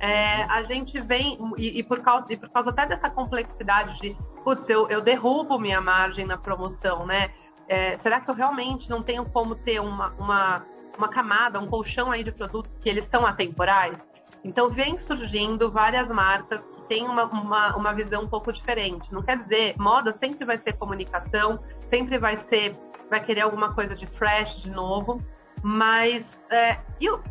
é, 0.00 0.42
a 0.42 0.64
gente 0.64 1.00
vem, 1.00 1.38
e, 1.56 1.78
e, 1.78 1.82
por 1.84 2.00
causa, 2.00 2.26
e 2.30 2.36
por 2.36 2.48
causa 2.48 2.70
até 2.70 2.84
dessa 2.84 3.08
complexidade 3.08 4.00
de, 4.00 4.16
putz, 4.42 4.68
eu, 4.68 4.88
eu 4.88 5.00
derrubo 5.00 5.56
minha 5.56 5.80
margem 5.80 6.26
na 6.26 6.36
promoção, 6.36 7.06
né? 7.06 7.30
É, 7.68 7.96
será 7.98 8.20
que 8.20 8.28
eu 8.28 8.34
realmente 8.34 8.90
não 8.90 9.04
tenho 9.04 9.24
como 9.26 9.54
ter 9.54 9.78
uma, 9.78 10.08
uma 10.18 10.66
uma 10.98 11.08
camada, 11.08 11.58
um 11.58 11.66
colchão 11.66 12.10
aí 12.10 12.22
de 12.22 12.32
produtos 12.32 12.76
que 12.78 12.88
eles 12.88 13.06
são 13.06 13.24
atemporais. 13.24 14.06
Então, 14.44 14.68
vem 14.68 14.98
surgindo 14.98 15.70
várias 15.70 16.10
marcas 16.10 16.64
que 16.64 16.82
têm 16.82 17.06
uma, 17.06 17.24
uma, 17.24 17.76
uma 17.76 17.92
visão 17.92 18.22
um 18.24 18.28
pouco 18.28 18.52
diferente. 18.52 19.12
Não 19.12 19.22
quer 19.22 19.36
dizer, 19.36 19.74
moda 19.78 20.12
sempre 20.12 20.44
vai 20.44 20.58
ser 20.58 20.74
comunicação, 20.74 21.58
sempre 21.86 22.18
vai 22.18 22.36
ser, 22.36 22.76
vai 23.08 23.24
querer 23.24 23.42
alguma 23.42 23.72
coisa 23.74 23.94
de 23.94 24.06
fresh, 24.06 24.56
de 24.56 24.70
novo, 24.70 25.22
mas 25.62 26.24
é, 26.50 26.78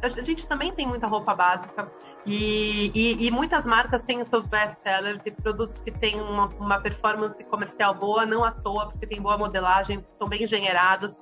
a 0.01 0.09
gente 0.09 0.47
também 0.47 0.73
tem 0.73 0.85
muita 0.85 1.07
roupa 1.07 1.33
básica 1.33 1.89
e, 2.25 2.91
e, 2.93 3.27
e 3.27 3.31
muitas 3.31 3.65
marcas 3.65 4.03
têm 4.03 4.21
seus 4.25 4.45
best-sellers 4.47 5.21
e 5.25 5.31
produtos 5.31 5.79
que 5.79 5.91
têm 5.91 6.19
uma, 6.19 6.47
uma, 6.59 6.81
performance 6.81 7.41
comercial 7.45 7.93
boa, 7.93 8.25
não 8.25 8.43
à 8.43 8.51
toa, 8.51 8.87
porque 8.87 9.07
tem 9.07 9.21
boa 9.21 9.37
modelagem, 9.37 10.05
são 10.11 10.27
bem 10.27 10.43
engenheirados. 10.43 11.15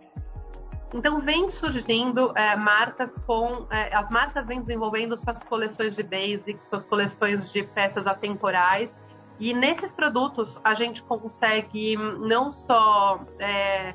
Então 0.94 1.20
vem 1.20 1.50
surgindo 1.50 2.32
é, 2.38 2.56
marcas 2.56 3.14
com 3.26 3.68
é, 3.70 3.94
as 3.94 4.10
marcas 4.10 4.48
vêm 4.48 4.62
desenvolvendo 4.62 5.18
suas 5.18 5.44
coleções 5.44 5.96
de 5.96 6.04
basics, 6.04 6.68
suas 6.68 6.86
coleções 6.86 7.52
de 7.52 7.64
peças 7.64 8.08
atemporais 8.08 8.96
e 9.40 9.54
nesses 9.54 9.92
produtos 9.94 10.60
a 10.64 10.74
gente 10.74 11.04
consegue 11.04 11.98
não 11.98 12.52
só 12.52 13.20
é, 13.40 13.94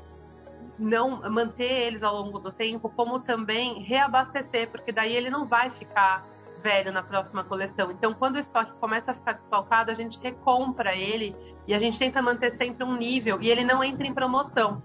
não 0.77 1.21
manter 1.29 1.71
eles 1.71 2.03
ao 2.03 2.15
longo 2.15 2.39
do 2.39 2.51
tempo, 2.51 2.89
como 2.89 3.19
também 3.19 3.81
reabastecer, 3.83 4.69
porque 4.69 4.91
daí 4.91 5.15
ele 5.15 5.29
não 5.29 5.47
vai 5.47 5.69
ficar 5.71 6.25
velho 6.61 6.91
na 6.91 7.01
próxima 7.01 7.43
coleção. 7.43 7.91
Então, 7.91 8.13
quando 8.13 8.35
o 8.35 8.39
estoque 8.39 8.71
começa 8.79 9.11
a 9.11 9.13
ficar 9.15 9.33
desfalcado, 9.33 9.89
a 9.89 9.95
gente 9.95 10.19
recompra 10.19 10.95
ele 10.95 11.35
e 11.67 11.73
a 11.73 11.79
gente 11.79 11.97
tenta 11.97 12.21
manter 12.21 12.51
sempre 12.51 12.83
um 12.83 12.95
nível 12.95 13.41
e 13.41 13.49
ele 13.49 13.63
não 13.63 13.83
entra 13.83 14.05
em 14.05 14.13
promoção. 14.13 14.81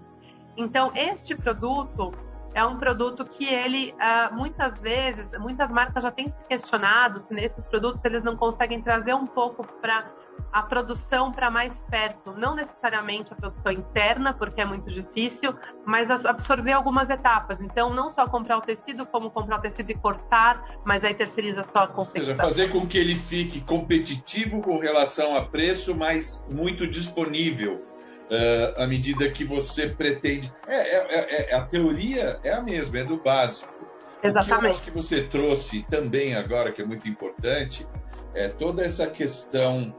Então, 0.57 0.91
este 0.95 1.35
produto 1.35 2.13
é 2.57 2.65
um 2.65 2.77
produto 2.77 3.23
que 3.23 3.45
ele, 3.45 3.93
uh, 3.93 4.33
muitas 4.33 4.75
vezes, 4.79 5.29
muitas 5.39 5.71
marcas 5.71 6.03
já 6.03 6.11
têm 6.11 6.27
se 6.27 6.43
questionado 6.45 7.19
se 7.19 7.31
nesses 7.31 7.63
produtos 7.65 8.03
eles 8.03 8.23
não 8.23 8.35
conseguem 8.35 8.81
trazer 8.81 9.13
um 9.13 9.27
pouco 9.27 9.63
para 9.79 10.11
a 10.51 10.63
produção 10.63 11.31
para 11.31 11.51
mais 11.51 11.81
perto, 11.89 12.31
não 12.31 12.55
necessariamente 12.55 13.31
a 13.31 13.35
produção 13.35 13.71
interna, 13.71 14.33
porque 14.33 14.61
é 14.61 14.65
muito 14.65 14.89
difícil, 14.89 15.53
mas 15.85 16.09
absorver 16.25 16.71
algumas 16.71 17.11
etapas. 17.11 17.61
Então, 17.61 17.93
não 17.93 18.09
só 18.09 18.25
comprar 18.25 18.57
o 18.57 18.61
tecido, 18.61 19.05
como 19.05 19.29
comprar 19.29 19.59
o 19.59 19.61
tecido 19.61 19.91
e 19.91 19.95
cortar, 19.95 20.79
mas 20.83 21.03
aí 21.03 21.13
terceiriza 21.13 21.63
só 21.63 21.83
a 21.83 21.87
confecção. 21.87 22.21
Ou 22.21 22.25
seja, 22.25 22.41
fazer 22.41 22.71
com 22.71 22.87
que 22.87 22.97
ele 22.97 23.15
fique 23.15 23.61
competitivo 23.61 24.61
com 24.61 24.79
relação 24.79 25.35
a 25.35 25.45
preço, 25.45 25.95
mas 25.95 26.43
muito 26.49 26.87
disponível 26.87 27.86
uh, 28.29 28.81
à 28.81 28.87
medida 28.87 29.29
que 29.29 29.43
você 29.43 29.87
pretende. 29.87 30.53
É, 30.67 30.75
é, 30.75 31.05
é, 31.09 31.51
é, 31.51 31.55
a 31.55 31.63
teoria 31.63 32.39
é 32.43 32.51
a 32.51 32.61
mesma, 32.61 32.99
é 32.99 33.03
do 33.03 33.17
básico. 33.17 33.73
Exatamente. 34.21 34.57
O 34.57 34.61
que 34.61 34.67
acho 34.67 34.83
que 34.83 34.91
você 34.91 35.23
trouxe 35.23 35.83
também 35.83 36.35
agora, 36.35 36.71
que 36.71 36.81
é 36.81 36.85
muito 36.85 37.07
importante, 37.07 37.87
é 38.33 38.47
toda 38.47 38.83
essa 38.83 39.07
questão 39.07 39.95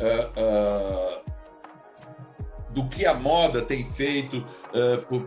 uh, 0.00 1.20
uh, 1.20 1.28
do 2.70 2.88
que 2.88 3.06
a 3.06 3.14
moda 3.14 3.62
tem 3.62 3.84
feito 3.84 4.44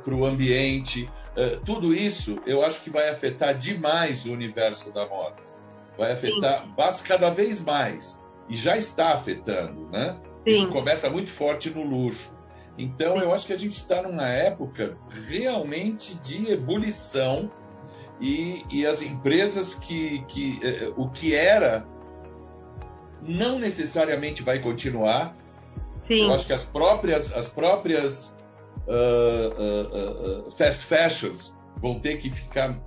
para 0.03 0.13
o 0.13 0.25
ambiente. 0.25 1.09
tudo 1.65 1.93
isso 1.93 2.39
eu 2.45 2.63
acho 2.63 2.81
que 2.81 2.89
vai 2.89 3.09
afetar 3.09 3.57
demais 3.57 4.25
o 4.25 4.31
universo 4.31 4.91
da 4.91 5.05
moda. 5.05 5.37
Vai 5.97 6.13
afetar 6.13 6.65
Sim. 6.93 7.03
cada 7.03 7.29
vez 7.29 7.59
mais. 7.59 8.19
E 8.47 8.55
já 8.55 8.77
está 8.77 9.09
afetando, 9.09 9.89
né? 9.89 10.17
Sim. 10.43 10.51
Isso 10.51 10.67
começa 10.69 11.09
muito 11.09 11.31
forte 11.31 11.69
no 11.69 11.83
luxo. 11.83 12.35
Então, 12.77 13.17
eu 13.17 13.33
acho 13.33 13.45
que 13.45 13.53
a 13.53 13.57
gente 13.57 13.73
está 13.73 14.01
numa 14.01 14.27
época 14.27 14.97
realmente 15.27 16.15
de 16.15 16.51
ebulição 16.51 17.51
e, 18.19 18.65
e 18.71 18.85
as 18.85 19.01
empresas 19.01 19.75
que, 19.75 20.23
que 20.27 20.59
eh, 20.63 20.91
o 20.95 21.09
que 21.09 21.35
era 21.35 21.85
não 23.21 23.59
necessariamente 23.59 24.41
vai 24.41 24.59
continuar. 24.59 25.35
Sim. 26.07 26.25
Eu 26.25 26.33
acho 26.33 26.45
que 26.45 26.53
as 26.53 26.65
próprias 26.65 27.31
as 27.33 27.49
próprias 27.49 28.37
uh, 28.87 29.61
uh, 29.61 30.47
uh, 30.47 30.51
fast 30.51 30.85
fashions 30.85 31.57
vão 31.77 31.99
ter 31.99 32.17
que 32.17 32.29
ficar 32.29 32.79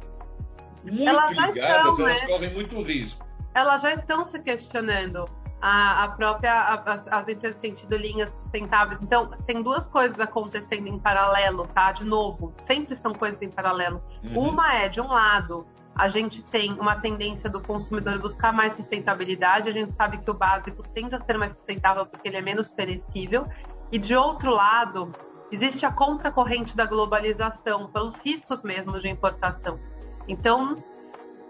muito 0.83 1.09
elas 1.09 1.31
ligadas, 1.31 1.93
estão, 1.93 2.07
elas 2.07 2.21
né? 2.21 2.27
correm 2.27 2.53
muito 2.53 2.83
risco. 2.83 3.27
Elas 3.55 3.83
já 3.83 3.95
estão 3.95 4.25
se 4.25 4.39
questionando 4.41 5.29
a, 5.67 6.05
a 6.05 6.09
própria 6.09 6.53
a, 6.53 7.19
as 7.21 7.27
empresas 7.27 7.59
têm 7.59 7.73
tido 7.73 7.97
linhas 7.97 8.31
sustentáveis. 8.43 9.01
Então, 9.01 9.31
tem 9.47 9.63
duas 9.63 9.89
coisas 9.89 10.21
acontecendo 10.21 10.89
em 10.89 10.99
paralelo, 10.99 11.67
tá? 11.69 11.91
De 11.91 12.05
novo, 12.05 12.53
sempre 12.67 12.95
são 12.97 13.15
coisas 13.15 13.41
em 13.41 13.49
paralelo. 13.49 14.03
Uhum. 14.23 14.51
Uma 14.51 14.75
é, 14.75 14.91
de 14.91 15.01
um 15.01 15.09
lado, 15.09 15.67
a 15.97 16.11
gente 16.11 16.43
tem 16.43 16.75
uma 16.75 16.97
tendência 16.97 17.49
do 17.49 17.63
consumidor 17.63 18.19
buscar 18.19 18.53
mais 18.53 18.75
sustentabilidade. 18.75 19.71
A 19.71 19.73
gente 19.73 19.97
sabe 19.97 20.19
que 20.19 20.31
o 20.31 20.35
básico 20.35 20.83
tende 20.91 21.15
a 21.15 21.19
ser 21.21 21.39
mais 21.39 21.53
sustentável 21.53 22.05
porque 22.05 22.29
ele 22.29 22.37
é 22.37 22.43
menos 22.43 22.71
perecível. 22.71 23.49
E 23.91 23.99
de 23.99 24.15
outro 24.15 24.51
lado, 24.51 25.15
existe 25.51 25.87
a 25.87 25.91
contracorrente 25.91 26.77
da 26.77 26.85
globalização, 26.85 27.87
pelos 27.87 28.17
riscos 28.17 28.63
mesmo 28.63 29.01
de 29.01 29.09
importação. 29.09 29.81
Então, 30.29 30.77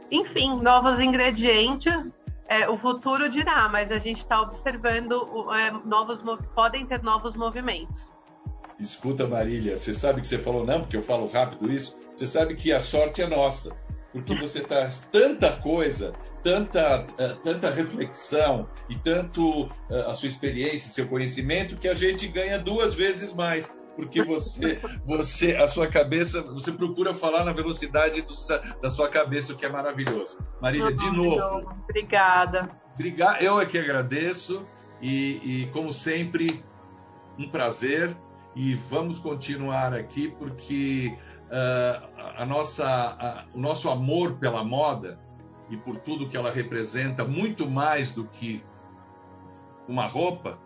enfim, 0.09 0.61
novos 0.61 1.01
ingredientes 1.01 2.15
é, 2.49 2.69
o 2.69 2.77
futuro 2.77 3.29
dirá, 3.29 3.69
mas 3.69 3.91
a 3.91 3.99
gente 3.99 4.19
está 4.19 4.41
observando 4.41 5.51
é, 5.53 5.71
novos 5.87 6.19
podem 6.55 6.87
ter 6.87 7.03
novos 7.03 7.35
movimentos. 7.35 8.13
Escuta, 8.79 9.27
Marília, 9.27 9.79
você 9.79 9.95
sabe 9.95 10.21
que 10.21 10.29
você 10.29 10.39
falou 10.39 10.65
não, 10.67 10.81
porque 10.81 10.97
eu 10.97 11.03
falo 11.03 11.29
rápido 11.29 11.73
isso. 11.73 11.97
Você 12.15 12.27
sabe 12.27 12.55
que 12.55 12.73
a 12.73 12.81
sorte 12.81 13.23
é 13.23 13.27
nossa, 13.27 13.75
porque 14.13 14.35
você 14.35 14.61
traz 14.61 15.01
tanta 15.13 15.53
coisa, 15.53 16.13
tanta, 16.43 17.03
uh, 17.03 17.37
tanta 17.43 17.71
reflexão 17.71 18.69
e 18.89 18.97
tanto 18.97 19.65
uh, 19.65 19.71
a 20.09 20.15
sua 20.15 20.29
experiência, 20.29 20.89
seu 20.89 21.07
conhecimento, 21.09 21.77
que 21.77 21.89
a 21.89 21.95
gente 21.95 22.27
ganha 22.29 22.59
duas 22.59 22.95
vezes 22.95 23.33
mais 23.33 23.75
porque 23.95 24.23
você, 24.23 24.81
você, 25.05 25.57
a 25.57 25.67
sua 25.67 25.87
cabeça, 25.87 26.43
você 26.43 26.73
procura 26.73 27.15
falar 27.15 27.45
na 27.45 27.53
velocidade 27.53 28.23
do, 28.23 28.33
da 28.81 28.91
sua 28.91 29.09
cabeça, 29.09 29.53
o 29.53 29.57
que 29.57 29.65
é 29.65 29.69
maravilhoso. 29.69 30.39
Marília, 30.61 30.93
de 30.93 31.11
novo. 31.11 31.71
Obrigada. 31.85 32.71
Obrigado, 32.95 33.43
eu 33.43 33.61
é 33.61 33.67
que 33.67 33.79
agradeço 33.79 34.67
e, 35.01 35.63
e, 35.63 35.67
como 35.73 35.93
sempre, 35.93 36.63
um 37.39 37.49
prazer 37.49 38.17
e 38.55 38.75
vamos 38.75 39.19
continuar 39.19 39.93
aqui 39.93 40.29
porque 40.29 41.17
uh, 41.47 42.09
a 42.37 42.47
nossa, 42.47 42.87
a, 42.87 43.45
o 43.53 43.61
nosso 43.61 43.91
amor 43.91 44.35
pela 44.35 44.63
moda 44.63 45.19
e 45.69 45.77
por 45.77 45.97
tudo 45.97 46.29
que 46.29 46.37
ela 46.37 46.51
representa, 46.51 47.25
muito 47.25 47.69
mais 47.69 48.11
do 48.11 48.25
que 48.25 48.63
uma 49.89 50.07
roupa, 50.07 50.59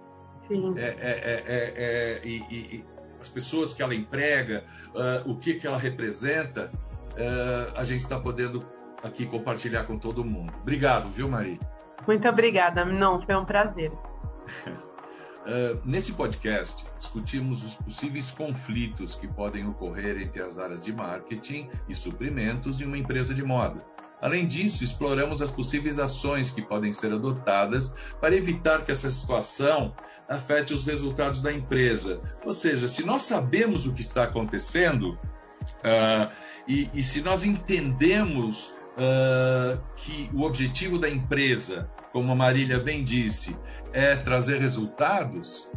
Sim. 0.49 0.75
É, 0.77 0.83
é, 0.83 1.43
é, 1.47 1.73
é 1.77 2.21
e, 2.25 2.37
e, 2.51 2.85
as 3.21 3.29
pessoas 3.29 3.75
que 3.75 3.83
ela 3.83 3.95
emprega, 3.95 4.65
uh, 4.95 5.31
o 5.31 5.37
que, 5.37 5.55
que 5.55 5.67
ela 5.67 5.79
representa, 5.79 6.71
uh, 7.13 7.77
a 7.77 7.85
gente 7.85 8.01
está 8.01 8.19
podendo 8.19 8.65
aqui 9.03 9.27
compartilhar 9.27 9.85
com 9.85 9.99
todo 9.99 10.25
mundo. 10.25 10.53
Obrigado, 10.63 11.09
viu, 11.11 11.29
Maria? 11.29 11.59
Muito 12.07 12.29
obrigada, 12.29 12.85
não, 12.85 13.21
foi 13.23 13.37
um 13.37 13.45
prazer. 13.45 13.91
Uh, 13.91 15.81
nesse 15.85 16.13
podcast, 16.13 16.85
discutimos 16.99 17.65
os 17.65 17.75
possíveis 17.75 18.31
conflitos 18.31 19.15
que 19.15 19.27
podem 19.27 19.69
ocorrer 19.69 20.21
entre 20.21 20.43
as 20.43 20.59
áreas 20.59 20.85
de 20.85 20.93
marketing 20.93 21.69
e 21.89 21.95
suprimentos 21.95 22.81
em 22.81 22.85
uma 22.85 22.99
empresa 22.99 23.35
de 23.35 23.43
moda. 23.43 23.85
Além 24.21 24.47
disso, 24.47 24.83
exploramos 24.83 25.41
as 25.41 25.51
possíveis 25.51 25.99
ações 25.99 26.51
que 26.51 26.61
podem 26.61 26.93
ser 26.93 27.13
adotadas 27.13 27.93
para 28.21 28.35
evitar 28.35 28.85
que 28.85 28.91
essa 28.91 29.11
situação 29.11 29.95
afete 30.29 30.75
os 30.75 30.85
resultados 30.85 31.41
da 31.41 31.53
empresa. 31.53 32.21
Ou 32.45 32.53
seja, 32.53 32.89
se 32.89 33.05
nós 33.05 33.23
sabemos 33.23 33.87
o 33.87 33.93
que 33.93 34.01
está 34.01 34.25
acontecendo 34.25 35.13
uh, 35.13 36.31
e, 36.67 36.91
e, 36.93 37.03
se 37.05 37.23
nós 37.23 37.45
entendemos 37.45 38.75
uh, 38.97 39.81
que 39.97 40.29
o 40.35 40.43
objetivo 40.43 40.99
da 40.99 41.09
empresa, 41.09 41.89
como 42.13 42.33
a 42.33 42.35
Marília 42.35 42.81
bem 42.81 43.05
disse, 43.05 43.57
é 43.93 44.17
trazer 44.17 44.61
resultados, 44.61 45.71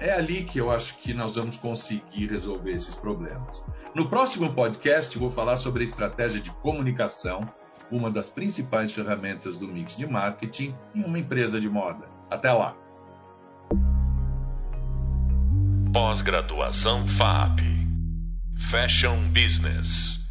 é 0.00 0.12
ali 0.12 0.44
que 0.44 0.58
eu 0.58 0.70
acho 0.70 0.96
que 0.98 1.14
nós 1.14 1.36
vamos 1.36 1.56
conseguir 1.56 2.26
resolver 2.26 2.72
esses 2.72 2.94
problemas. 2.94 3.62
No 3.94 4.08
próximo 4.08 4.52
podcast, 4.52 5.16
vou 5.18 5.30
falar 5.30 5.56
sobre 5.56 5.82
a 5.82 5.84
estratégia 5.84 6.40
de 6.40 6.50
comunicação, 6.50 7.48
uma 7.90 8.10
das 8.10 8.30
principais 8.30 8.94
ferramentas 8.94 9.56
do 9.56 9.68
mix 9.68 9.96
de 9.96 10.06
marketing 10.06 10.74
em 10.94 11.04
uma 11.04 11.18
empresa 11.18 11.60
de 11.60 11.68
moda. 11.68 12.08
Até 12.30 12.52
lá! 12.52 12.76
Pós-graduação 15.92 17.06
FAP 17.06 17.60
Fashion 18.70 19.28
Business 19.28 20.21